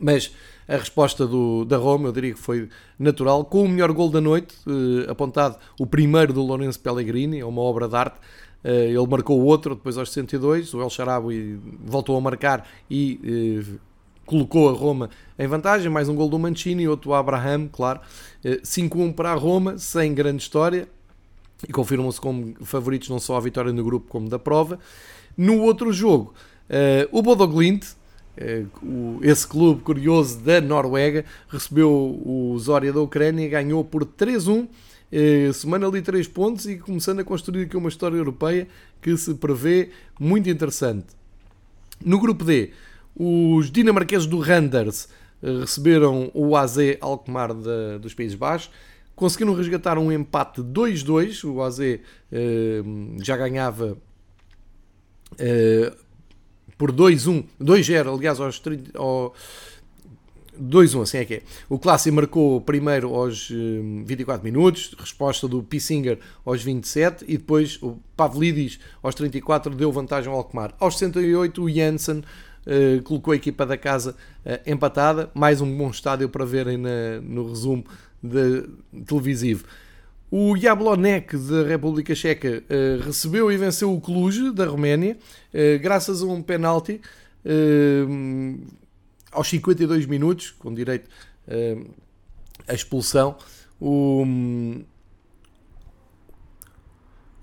mas 0.02 0.34
a 0.68 0.78
resposta 0.78 1.28
do, 1.28 1.66
da 1.66 1.78
Roma, 1.78 2.08
eu 2.08 2.12
diria 2.12 2.34
que 2.34 2.40
foi 2.40 2.70
natural, 2.98 3.44
com 3.46 3.64
o 3.64 3.70
melhor 3.70 3.92
gol 3.92 4.10
da 4.10 4.22
noite, 4.22 4.56
uh, 4.66 5.10
apontado 5.12 5.58
o 5.80 5.86
primeiro 5.86 6.34
do 6.34 6.42
Lourenço 6.42 6.80
Pellegrini, 6.80 7.40
é 7.40 7.46
uma 7.46 7.62
obra 7.62 7.88
de 7.88 7.96
arte, 7.96 8.16
uh, 8.64 8.68
ele 8.68 9.08
marcou 9.08 9.40
o 9.42 9.46
outro 9.46 9.76
depois 9.76 9.98
aos 9.98 10.10
62, 10.10 10.74
o 10.74 10.82
El 10.82 10.90
Sharawi 10.90 11.60
voltou 11.84 12.18
a 12.18 12.22
marcar 12.22 12.68
e 12.90 13.66
uh, 13.68 13.80
colocou 14.26 14.70
a 14.70 14.74
Roma 14.74 15.10
em 15.38 15.48
vantagem, 15.48 15.90
mais 15.92 16.08
um 16.08 16.16
gol 16.16 16.30
do 16.30 16.40
Mancini, 16.40 16.88
outro 16.88 17.10
do 17.10 17.14
Abraham, 17.14 17.68
claro, 17.68 18.00
5-1 18.44 19.14
para 19.14 19.32
a 19.32 19.36
Roma, 19.36 19.78
sem 19.78 20.14
grande 20.14 20.44
história, 20.44 20.88
e 21.68 21.72
confirmam-se 21.72 22.22
como 22.22 22.54
favoritos 22.62 23.10
não 23.10 23.20
só 23.20 23.36
a 23.36 23.40
vitória 23.42 23.74
no 23.74 23.84
grupo 23.84 24.08
como 24.08 24.30
da 24.30 24.40
prova. 24.40 24.80
No 25.36 25.60
outro 25.62 25.92
jogo, 25.92 26.34
o 27.12 27.22
Bodo 27.22 27.46
Glint, 27.48 27.84
eh, 27.84 27.96
esse 29.22 29.48
clube 29.48 29.84
curioso 29.84 30.40
da 30.40 30.60
Noruega 30.60 31.24
recebeu 31.48 31.90
o 31.92 32.58
Zória 32.58 32.92
da 32.92 33.00
Ucrânia 33.00 33.48
ganhou 33.48 33.84
por 33.84 34.06
3-1 34.06 34.68
eh, 35.12 35.52
semana 35.54 35.88
ali 35.88 36.02
3 36.02 36.28
pontos 36.28 36.66
e 36.66 36.78
começando 36.78 37.20
a 37.20 37.24
construir 37.24 37.66
aqui 37.66 37.78
uma 37.78 37.90
história 37.90 38.18
europeia 38.18 38.68
que 39.00 39.16
se 39.16 39.36
prevê 39.36 39.92
muito 40.20 40.50
interessante. 40.50 41.06
No 42.04 42.20
grupo 42.20 42.44
D, 42.44 42.72
os 43.16 43.70
dinamarqueses 43.70 44.26
do 44.26 44.40
Randers 44.40 45.08
eh, 45.44 45.60
receberam 45.60 46.32
o 46.34 46.56
AZ 46.56 46.78
Alkmaar 47.00 47.54
dos 48.02 48.16
Países 48.16 48.36
Baixos, 48.36 48.72
conseguiram 49.16 49.54
resgatar 49.54 50.00
um 50.00 50.12
empate 50.12 50.62
2-2, 50.64 51.48
o 51.48 51.62
AZ 51.62 51.78
já 53.22 53.38
ganhava 53.38 53.96
por 56.84 56.92
2-1, 56.92 57.46
2-0, 57.62 58.14
aliás, 58.14 58.42
aos 58.42 58.60
30, 58.60 59.00
ao 59.00 59.34
2-1, 60.62 61.02
assim 61.02 61.18
é 61.20 61.24
que 61.24 61.34
é. 61.36 61.42
O 61.70 61.80
Clássico 61.80 62.14
marcou 62.14 62.60
primeiro 62.60 63.16
aos 63.16 63.48
24 63.48 64.42
hum, 64.42 64.44
minutos, 64.44 64.94
resposta 65.00 65.48
do 65.48 65.64
Pissinger 65.64 66.20
aos 66.46 66.62
27 66.62 67.24
e 67.26 67.38
depois 67.38 67.82
o 67.82 67.98
Pavlidis 68.18 68.82
aos 69.02 69.16
34 69.16 69.74
deu 69.74 69.94
vantagem 69.94 70.30
ao 70.30 70.38
Alkmaar. 70.38 70.76
Aos 70.78 70.98
68 70.98 71.64
o 71.64 71.70
Janssen 71.70 72.18
uh, 72.18 73.02
colocou 73.04 73.32
a 73.32 73.38
equipa 73.38 73.66
da 73.66 73.78
casa 73.78 74.14
uh, 74.46 74.70
empatada, 74.70 75.32
mais 75.34 75.62
um 75.62 75.78
bom 75.78 75.90
estádio 75.90 76.28
para 76.28 76.44
verem 76.44 76.76
na, 76.76 77.22
no 77.22 77.48
resumo 77.48 77.86
de, 78.22 78.68
televisivo. 79.06 79.64
O 80.36 80.58
Jablonek 80.58 81.38
da 81.38 81.62
República 81.62 82.16
Checa 82.16 82.64
uh, 82.68 83.04
recebeu 83.06 83.52
e 83.52 83.56
venceu 83.56 83.94
o 83.94 84.02
Cluj 84.02 84.52
da 84.52 84.66
Roménia, 84.66 85.16
uh, 85.54 85.80
graças 85.80 86.24
a 86.24 86.26
um 86.26 86.42
penalti 86.42 87.00
uh, 87.46 88.60
aos 89.32 89.48
52 89.48 90.08
minutos, 90.08 90.50
com 90.50 90.74
direito 90.74 91.08
à 92.68 92.74
expulsão. 92.74 93.38
O, 93.80 94.26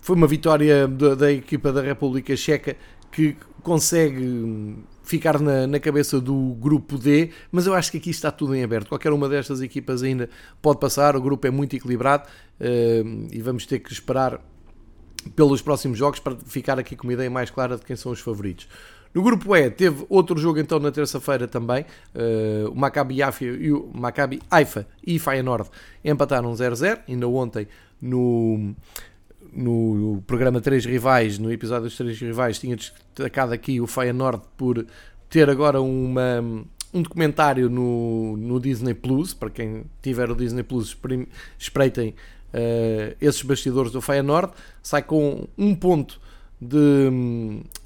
foi 0.00 0.16
uma 0.16 0.26
vitória 0.26 0.88
da, 0.88 1.14
da, 1.14 1.30
equipa 1.30 1.72
da 1.72 1.82
República 1.82 2.36
Checa 2.36 2.76
que 3.12 3.36
consegue 3.62 4.78
ficar 5.10 5.40
na, 5.40 5.66
na, 5.66 5.80
cabeça 5.80 6.20
do 6.20 6.54
grupo 6.60 6.96
D, 6.96 7.30
mas 7.50 7.66
eu 7.66 7.74
acho 7.74 7.90
que 7.90 7.98
aqui 7.98 8.10
está 8.10 8.30
tudo 8.30 8.54
em 8.54 8.62
aberto. 8.62 8.88
Qualquer 8.88 9.12
uma 9.12 9.28
destas 9.28 9.60
equipas 9.60 10.04
ainda 10.04 10.30
pode 10.62 10.78
passar, 10.78 11.16
o 11.16 11.20
grupo 11.20 11.44
é 11.48 11.50
muito 11.50 11.74
equilibrado 11.74 12.28
uh, 12.60 13.28
e 13.32 13.42
vamos 13.42 13.66
ter 13.66 13.80
que 13.80 13.92
esperar 13.92 14.40
pelos 15.34 15.60
próximos 15.60 15.98
jogos 15.98 16.20
para 16.20 16.36
ficar 16.46 16.78
aqui 16.78 16.94
com 16.94 17.08
uma 17.08 17.12
ideia 17.12 17.28
mais 17.28 17.50
clara 17.50 17.76
de 17.76 17.84
quem 17.84 17.96
são 17.96 18.12
os 18.12 18.20
favoritos. 18.20 18.68
No 19.12 19.24
grupo 19.24 19.56
E 19.56 19.68
teve 19.68 20.06
outro 20.08 20.38
jogo 20.38 20.60
então 20.60 20.78
na 20.78 20.92
terça-feira 20.92 21.48
também, 21.48 21.84
uh, 22.14 22.70
o 22.70 22.76
Maccabi 22.76 23.20
Haifa 23.20 23.44
e 23.44 23.72
o 23.72 23.90
Maccabi 23.92 24.40
Haifa 24.48 24.86
e 25.04 25.18
Feyenoord 25.18 25.68
empataram 26.04 26.52
0-0, 26.52 27.00
ainda 27.08 27.26
ontem 27.26 27.66
no 28.00 28.74
no 29.52 30.22
programa 30.26 30.60
Três 30.60 30.84
Rivais, 30.84 31.38
no 31.38 31.52
episódio 31.52 31.84
dos 31.84 31.96
Três 31.96 32.18
Rivais, 32.20 32.58
tinha 32.58 32.76
destacado 32.76 33.52
aqui 33.52 33.80
o 33.80 33.86
Feyenoord 33.86 34.42
por 34.56 34.86
ter 35.28 35.48
agora 35.48 35.80
uma, 35.80 36.40
um 36.92 37.02
documentário 37.02 37.68
no, 37.68 38.36
no 38.36 38.60
Disney 38.60 38.94
Plus. 38.94 39.34
Para 39.34 39.50
quem 39.50 39.84
tiver 40.02 40.30
o 40.30 40.34
Disney 40.34 40.62
Plus, 40.62 40.96
espreitem 41.58 42.10
uh, 42.10 43.16
esses 43.20 43.42
bastidores 43.42 43.92
do 43.92 44.00
Feyenoord. 44.00 44.52
Sai 44.82 45.02
com 45.02 45.48
um 45.56 45.74
ponto 45.74 46.20
de, 46.60 47.10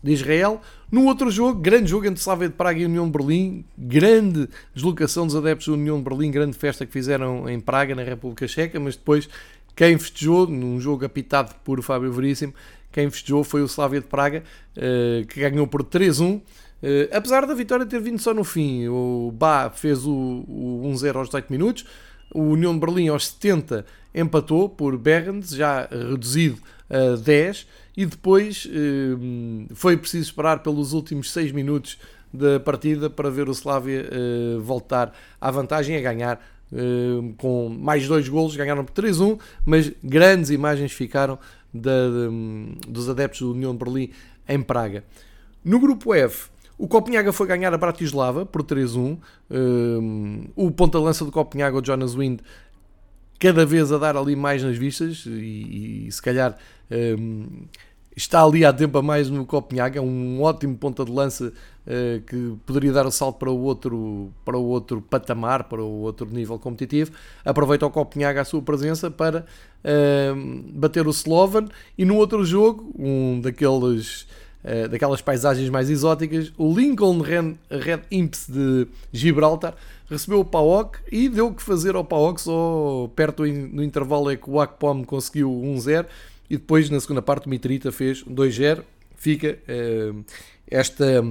de, 0.02 0.12
Israel. 0.12 0.60
No 0.90 1.04
outro 1.04 1.30
jogo, 1.30 1.60
grande 1.60 1.90
jogo 1.90 2.06
entre 2.06 2.20
Slavia 2.20 2.48
de 2.48 2.54
Praga 2.54 2.80
e 2.80 2.84
União 2.84 3.06
de 3.06 3.12
Berlim, 3.12 3.64
grande 3.78 4.48
deslocação 4.74 5.26
dos 5.26 5.36
adeptos 5.36 5.68
da 5.68 5.74
União 5.74 5.98
de 5.98 6.04
Berlim, 6.04 6.30
grande 6.30 6.56
festa 6.56 6.84
que 6.84 6.92
fizeram 6.92 7.48
em 7.48 7.60
Praga, 7.60 7.94
na 7.94 8.02
República 8.02 8.48
Checa, 8.48 8.78
mas 8.80 8.96
depois 8.96 9.28
quem 9.76 9.98
festejou, 9.98 10.46
num 10.46 10.80
jogo 10.80 11.04
apitado 11.04 11.54
por 11.64 11.82
Fábio 11.82 12.12
Veríssimo, 12.12 12.54
quem 12.94 13.10
festejou 13.10 13.42
foi 13.42 13.60
o 13.60 13.66
Slavia 13.66 14.00
de 14.00 14.06
Praga, 14.06 14.44
eh, 14.76 15.24
que 15.28 15.40
ganhou 15.40 15.66
por 15.66 15.82
3-1. 15.82 16.40
Eh, 16.80 17.08
apesar 17.12 17.44
da 17.44 17.52
vitória 17.52 17.84
ter 17.84 18.00
vindo 18.00 18.20
só 18.20 18.32
no 18.32 18.44
fim, 18.44 18.86
o 18.86 19.32
Bá 19.36 19.68
fez 19.68 20.06
o, 20.06 20.44
1-0 20.48 21.16
aos 21.16 21.28
18 21.28 21.50
minutos, 21.50 21.84
O 22.32 22.40
União 22.40 22.72
de 22.72 22.80
Berlim 22.80 23.08
aos 23.08 23.28
70 23.28 23.84
empatou 24.14 24.68
por 24.68 24.96
Bergens, 24.96 25.50
já 25.50 25.88
reduzido 25.90 26.58
a 26.88 27.16
10, 27.16 27.66
e 27.96 28.06
depois 28.06 28.68
eh, 28.70 29.66
foi 29.74 29.96
preciso 29.96 30.28
esperar 30.28 30.60
pelos 30.62 30.92
últimos 30.92 31.32
6 31.32 31.50
minutos 31.50 31.98
da 32.32 32.60
partida 32.60 33.10
para 33.10 33.30
ver 33.30 33.48
o 33.48 33.52
Slavia 33.52 34.08
voltar 34.60 35.12
à 35.40 35.50
vantagem 35.52 35.96
a 35.96 36.00
ganhar 36.00 36.40
com 37.38 37.68
mais 37.68 38.06
dois 38.08 38.28
golos, 38.28 38.56
ganharam 38.56 38.84
por 38.84 38.92
3-1, 38.94 39.38
mas 39.64 39.92
grandes 40.02 40.50
imagens 40.50 40.92
ficaram 40.92 41.38
da, 41.72 42.08
de, 42.08 42.88
dos 42.88 43.08
adeptos 43.08 43.40
do 43.40 43.52
União 43.52 43.72
de 43.72 43.84
Berlim 43.84 44.10
em 44.48 44.60
Praga. 44.60 45.04
No 45.64 45.78
grupo 45.78 46.14
F, 46.14 46.48
o 46.76 46.88
Copenhaga 46.88 47.32
foi 47.32 47.46
ganhar 47.46 47.72
a 47.72 47.78
Bratislava 47.78 48.44
por 48.44 48.62
3-1. 48.62 49.18
Um, 49.50 50.44
o 50.56 50.70
ponta-lança 50.70 51.24
do 51.24 51.30
Copenhaga, 51.30 51.78
o 51.78 51.84
Jonas 51.84 52.14
Wind, 52.14 52.40
cada 53.38 53.64
vez 53.64 53.92
a 53.92 53.98
dar 53.98 54.16
ali 54.16 54.34
mais 54.34 54.62
nas 54.62 54.76
vistas 54.76 55.24
e, 55.26 56.06
e 56.06 56.12
se 56.12 56.20
calhar 56.20 56.56
um, 56.90 57.46
está 58.16 58.42
ali 58.42 58.64
há 58.64 58.72
tempo 58.72 58.96
a 58.98 59.02
mais 59.02 59.28
no 59.28 59.44
Copenhaga. 59.44 59.98
É 59.98 60.02
um 60.02 60.42
ótimo 60.42 60.76
ponta 60.76 61.04
de 61.04 61.10
lança 61.10 61.52
uh, 61.86 62.20
que 62.22 62.54
poderia 62.64 62.92
dar 62.92 63.06
o 63.06 63.10
salto 63.10 63.38
para 63.38 63.50
o, 63.50 63.60
outro, 63.62 64.32
para 64.44 64.56
o 64.56 64.64
outro 64.64 65.00
patamar, 65.00 65.64
para 65.64 65.82
o 65.82 66.00
outro 66.02 66.26
nível 66.26 66.58
competitivo. 66.58 67.12
Aproveita 67.44 67.86
o 67.86 67.90
Copenhaga 67.90 68.40
a 68.40 68.44
sua 68.44 68.62
presença 68.62 69.10
para 69.10 69.44
uh, 69.84 70.62
bater 70.72 71.06
o 71.06 71.10
Slovan 71.10 71.66
e 71.96 72.04
no 72.04 72.16
outro 72.16 72.44
jogo, 72.44 72.92
um 72.98 73.40
daqueles 73.40 74.26
eh, 74.66 74.88
daquelas 74.88 75.20
paisagens 75.20 75.68
mais 75.68 75.90
exóticas, 75.90 76.50
o 76.56 76.72
Lincoln 76.72 77.20
Red, 77.20 77.56
Red 77.70 78.00
Imps 78.10 78.46
de 78.48 78.88
Gibraltar 79.12 79.74
recebeu 80.08 80.40
o 80.40 80.44
PAOK 80.44 81.00
e 81.12 81.28
deu 81.28 81.48
o 81.48 81.54
que 81.54 81.62
fazer 81.62 81.94
ao 81.94 82.02
PAOK, 82.02 82.40
só 82.40 83.10
perto 83.14 83.44
no 83.44 83.82
intervalo 83.82 84.30
é 84.30 84.36
que 84.36 84.48
o 84.48 84.58
Akpom 84.58 85.04
conseguiu 85.04 85.50
1-0 85.50 86.06
e 86.48 86.56
depois 86.56 86.90
na 86.90 87.00
segunda 87.00 87.22
parte 87.22 87.46
o 87.46 87.50
Mitrita 87.50 87.90
fez 87.90 88.22
2-0. 88.24 88.82
Fica 89.16 89.58
uh, 89.68 90.24
esta 90.66 91.22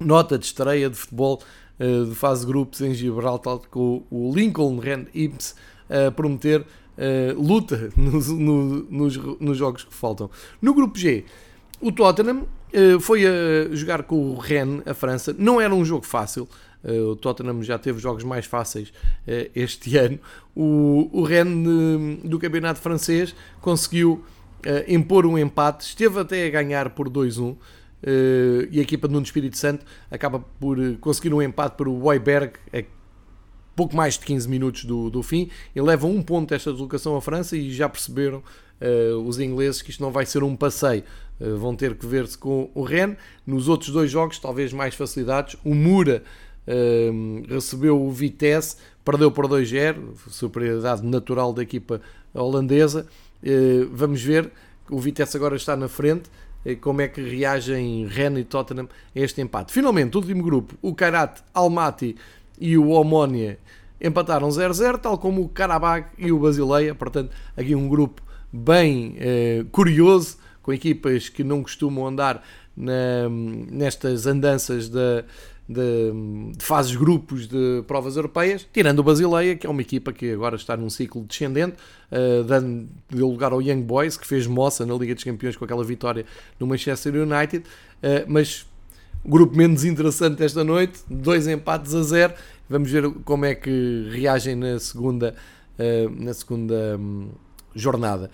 nota 0.00 0.38
de 0.38 0.46
estreia 0.46 0.88
de 0.88 0.96
futebol 0.96 1.42
uh, 1.78 2.06
de 2.06 2.14
fase 2.14 2.46
grupos 2.46 2.80
em 2.80 2.94
Gibraltar 2.94 3.58
com 3.70 4.04
o 4.10 4.32
Lincoln 4.34 4.78
Red 4.78 5.06
Imps 5.14 5.54
a 5.88 6.10
prometer 6.10 6.66
luta 7.36 7.90
nos, 7.96 8.28
no, 8.28 8.86
nos, 8.90 9.16
nos 9.16 9.56
jogos 9.56 9.84
que 9.84 9.94
faltam. 9.94 10.28
No 10.60 10.74
grupo 10.74 10.98
G, 10.98 11.24
o 11.80 11.92
Tottenham 11.92 12.46
foi 13.00 13.24
a 13.24 13.74
jogar 13.74 14.02
com 14.02 14.32
o 14.32 14.36
Rennes, 14.36 14.82
a 14.84 14.92
França. 14.92 15.34
Não 15.38 15.60
era 15.60 15.72
um 15.74 15.84
jogo 15.84 16.04
fácil. 16.04 16.46
O 16.84 17.14
Tottenham 17.16 17.62
já 17.62 17.78
teve 17.78 18.00
jogos 18.00 18.24
mais 18.24 18.44
fáceis 18.46 18.92
este 19.54 19.96
ano. 19.96 20.18
O, 20.54 21.08
o 21.12 21.22
Rennes 21.22 22.18
do 22.24 22.38
campeonato 22.38 22.80
francês 22.80 23.34
conseguiu 23.62 24.24
impor 24.86 25.26
um 25.26 25.38
empate, 25.38 25.84
esteve 25.84 26.20
até 26.20 26.46
a 26.46 26.50
ganhar 26.50 26.90
por 26.90 27.08
2-1. 27.08 27.56
e 28.70 28.78
a 28.78 28.82
equipa 28.82 29.08
de 29.08 29.14
Nuno 29.14 29.24
Espírito 29.24 29.56
Santo 29.56 29.84
acaba 30.10 30.40
por 30.60 30.78
conseguir 31.00 31.32
um 31.32 31.42
empate 31.42 31.76
para 31.76 31.88
o 31.88 32.06
Weiberg 32.06 32.52
a 32.72 32.82
pouco 33.76 33.94
mais 33.94 34.14
de 34.14 34.24
15 34.24 34.48
minutos 34.48 34.84
do, 34.84 35.08
do 35.10 35.22
fim 35.22 35.50
e 35.74 35.80
leva 35.80 36.06
um 36.06 36.22
ponto 36.22 36.52
esta 36.52 36.72
deslocação 36.72 37.16
à 37.16 37.20
França 37.20 37.56
e 37.56 37.72
já 37.72 37.88
perceberam 37.88 38.42
os 39.24 39.40
ingleses 39.40 39.82
que 39.82 39.90
isto 39.90 40.00
não 40.02 40.12
vai 40.12 40.24
ser 40.24 40.44
um 40.44 40.54
passeio 40.54 41.02
eh, 41.40 41.50
vão 41.50 41.74
ter 41.74 41.94
que 41.94 42.06
ver-se 42.06 42.36
com 42.36 42.70
o 42.74 42.82
Ren. 42.82 43.16
Nos 43.46 43.68
outros 43.68 43.90
dois 43.90 44.10
jogos, 44.10 44.38
talvez 44.38 44.72
mais 44.72 44.94
facilidades. 44.94 45.56
O 45.64 45.74
Mura 45.74 46.22
uh, 46.66 47.52
recebeu 47.52 48.00
o 48.00 48.10
Vitesse, 48.10 48.76
perdeu 49.04 49.30
por 49.30 49.46
2-0, 49.46 50.16
superioridade 50.28 51.04
natural 51.04 51.52
da 51.52 51.62
equipa 51.62 52.00
holandesa. 52.34 53.06
Uh, 53.42 53.88
vamos 53.92 54.22
ver, 54.22 54.50
o 54.90 54.98
Vitesse 54.98 55.36
agora 55.36 55.56
está 55.56 55.76
na 55.76 55.88
frente. 55.88 56.30
Como 56.80 57.00
é 57.00 57.08
que 57.08 57.22
reagem 57.22 58.06
Ren 58.06 58.36
e 58.38 58.44
Tottenham 58.44 58.88
a 59.14 59.18
este 59.18 59.40
empate? 59.40 59.72
Finalmente, 59.72 60.16
o 60.16 60.20
último 60.20 60.42
grupo, 60.42 60.74
o 60.82 60.94
Kairat 60.94 61.40
Almaty 61.54 62.16
e 62.60 62.76
o 62.76 62.90
Omonia 62.90 63.58
empataram 64.00 64.48
0-0, 64.48 64.98
tal 64.98 65.18
como 65.18 65.42
o 65.42 65.48
Karabag 65.48 66.06
e 66.18 66.30
o 66.32 66.38
Basileia. 66.38 66.94
Portanto, 66.94 67.30
aqui 67.56 67.74
um 67.74 67.88
grupo 67.88 68.22
bem 68.52 69.16
uh, 69.16 69.64
curioso 69.70 70.36
com 70.62 70.72
equipas 70.72 71.28
que 71.28 71.42
não 71.42 71.62
costumam 71.62 72.06
andar 72.06 72.44
na, 72.76 73.28
nestas 73.70 74.26
andanças 74.26 74.88
de, 74.88 75.24
de, 75.68 76.52
de, 76.56 76.64
fases 76.64 76.96
grupos 76.96 77.46
de 77.46 77.82
provas 77.86 78.16
europeias, 78.16 78.66
tirando 78.72 79.00
o 79.00 79.02
Basileia, 79.02 79.54
que 79.54 79.66
é 79.66 79.70
uma 79.70 79.82
equipa 79.82 80.12
que 80.12 80.32
agora 80.32 80.56
está 80.56 80.76
num 80.76 80.88
ciclo 80.88 81.22
descendente, 81.24 81.76
uh, 82.10 82.42
dando 82.44 82.88
deu 83.10 83.28
lugar 83.28 83.52
ao 83.52 83.60
Young 83.60 83.82
Boys, 83.82 84.16
que 84.16 84.26
fez 84.26 84.46
moça 84.46 84.86
na 84.86 84.94
Liga 84.94 85.14
dos 85.14 85.24
Campeões 85.24 85.56
com 85.56 85.64
aquela 85.64 85.84
vitória 85.84 86.24
no 86.58 86.66
Manchester 86.66 87.14
United, 87.14 87.58
uh, 87.58 88.24
mas 88.26 88.66
grupo 89.24 89.56
menos 89.56 89.84
interessante 89.84 90.42
esta 90.42 90.64
noite, 90.64 91.00
dois 91.08 91.46
empates 91.46 91.94
a 91.94 92.02
zero. 92.02 92.34
Vamos 92.68 92.90
ver 92.90 93.10
como 93.24 93.44
é 93.44 93.54
que 93.54 94.08
reagem 94.10 94.54
na 94.54 94.78
segunda, 94.78 95.34
uh, 95.78 96.10
na 96.24 96.32
segunda 96.32 96.96
um, 96.98 97.28
jornada. 97.74 98.30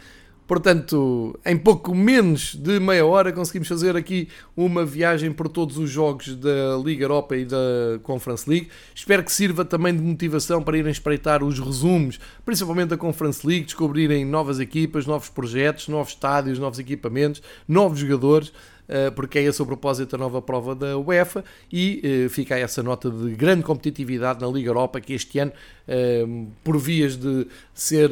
Portanto, 0.46 1.38
em 1.46 1.56
pouco 1.56 1.94
menos 1.94 2.54
de 2.54 2.78
meia 2.78 3.06
hora 3.06 3.32
conseguimos 3.32 3.66
fazer 3.66 3.96
aqui 3.96 4.28
uma 4.54 4.84
viagem 4.84 5.32
por 5.32 5.48
todos 5.48 5.78
os 5.78 5.88
jogos 5.88 6.36
da 6.36 6.76
Liga 6.84 7.04
Europa 7.04 7.34
e 7.34 7.46
da 7.46 7.56
Conference 8.02 8.48
League. 8.48 8.68
Espero 8.94 9.24
que 9.24 9.32
sirva 9.32 9.64
também 9.64 9.96
de 9.96 10.02
motivação 10.02 10.62
para 10.62 10.76
irem 10.76 10.92
espreitar 10.92 11.42
os 11.42 11.58
resumos, 11.58 12.20
principalmente 12.44 12.90
da 12.90 12.96
Conference 12.98 13.46
League, 13.46 13.64
descobrirem 13.64 14.26
novas 14.26 14.60
equipas, 14.60 15.06
novos 15.06 15.30
projetos, 15.30 15.88
novos 15.88 16.12
estádios, 16.12 16.58
novos 16.58 16.78
equipamentos, 16.78 17.42
novos 17.66 17.98
jogadores. 17.98 18.52
Eh, 18.86 19.10
porque 19.10 19.38
é 19.38 19.42
esse 19.42 19.62
o 19.62 19.66
propósito 19.66 20.10
da 20.10 20.18
nova 20.18 20.42
prova 20.42 20.74
da 20.74 20.98
UEFA 20.98 21.42
e 21.72 22.00
eh, 22.04 22.28
fica 22.28 22.58
essa 22.58 22.82
nota 22.82 23.10
de 23.10 23.34
grande 23.34 23.62
competitividade 23.62 24.40
na 24.40 24.46
Liga 24.46 24.68
Europa 24.68 25.00
que 25.00 25.14
este 25.14 25.38
ano, 25.38 25.52
eh, 25.88 26.26
por 26.62 26.78
vias 26.78 27.16
de 27.16 27.46
ser 27.72 28.10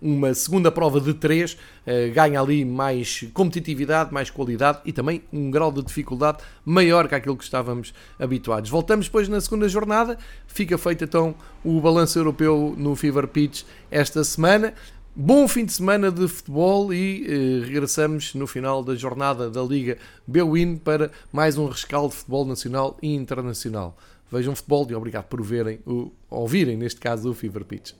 uma 0.00 0.32
segunda 0.34 0.70
prova 0.70 1.00
de 1.00 1.14
três, 1.14 1.56
ganha 2.14 2.40
ali 2.40 2.64
mais 2.64 3.26
competitividade, 3.32 4.12
mais 4.12 4.28
qualidade 4.28 4.80
e 4.84 4.92
também 4.92 5.22
um 5.32 5.50
grau 5.50 5.72
de 5.72 5.82
dificuldade 5.82 6.38
maior 6.64 7.08
que 7.08 7.14
aquilo 7.14 7.36
que 7.36 7.44
estávamos 7.44 7.94
habituados. 8.18 8.68
Voltamos 8.68 9.06
depois 9.06 9.28
na 9.28 9.40
segunda 9.40 9.68
jornada, 9.68 10.18
fica 10.46 10.76
feito 10.76 11.04
então 11.04 11.34
o 11.64 11.80
balanço 11.80 12.18
europeu 12.18 12.74
no 12.76 12.94
Fever 12.94 13.26
Pitch 13.26 13.62
esta 13.90 14.22
semana. 14.22 14.74
Bom 15.20 15.48
fim 15.48 15.64
de 15.64 15.72
semana 15.72 16.12
de 16.12 16.28
futebol 16.28 16.94
e 16.94 17.26
eh, 17.26 17.64
regressamos 17.66 18.34
no 18.34 18.46
final 18.46 18.84
da 18.84 18.94
jornada 18.94 19.50
da 19.50 19.60
Liga 19.60 19.98
Bwin 20.24 20.76
para 20.76 21.10
mais 21.32 21.58
um 21.58 21.66
rescaldo 21.66 22.10
de 22.10 22.18
futebol 22.18 22.44
nacional 22.44 22.96
e 23.02 23.12
internacional. 23.12 23.98
Vejam 24.30 24.54
futebol 24.54 24.86
e 24.88 24.94
obrigado 24.94 25.24
por 25.24 25.42
verem, 25.42 25.80
o, 25.84 26.12
ouvirem 26.30 26.76
neste 26.76 27.00
caso 27.00 27.28
o 27.28 27.34
Fever 27.34 27.64
Pitch. 27.64 27.94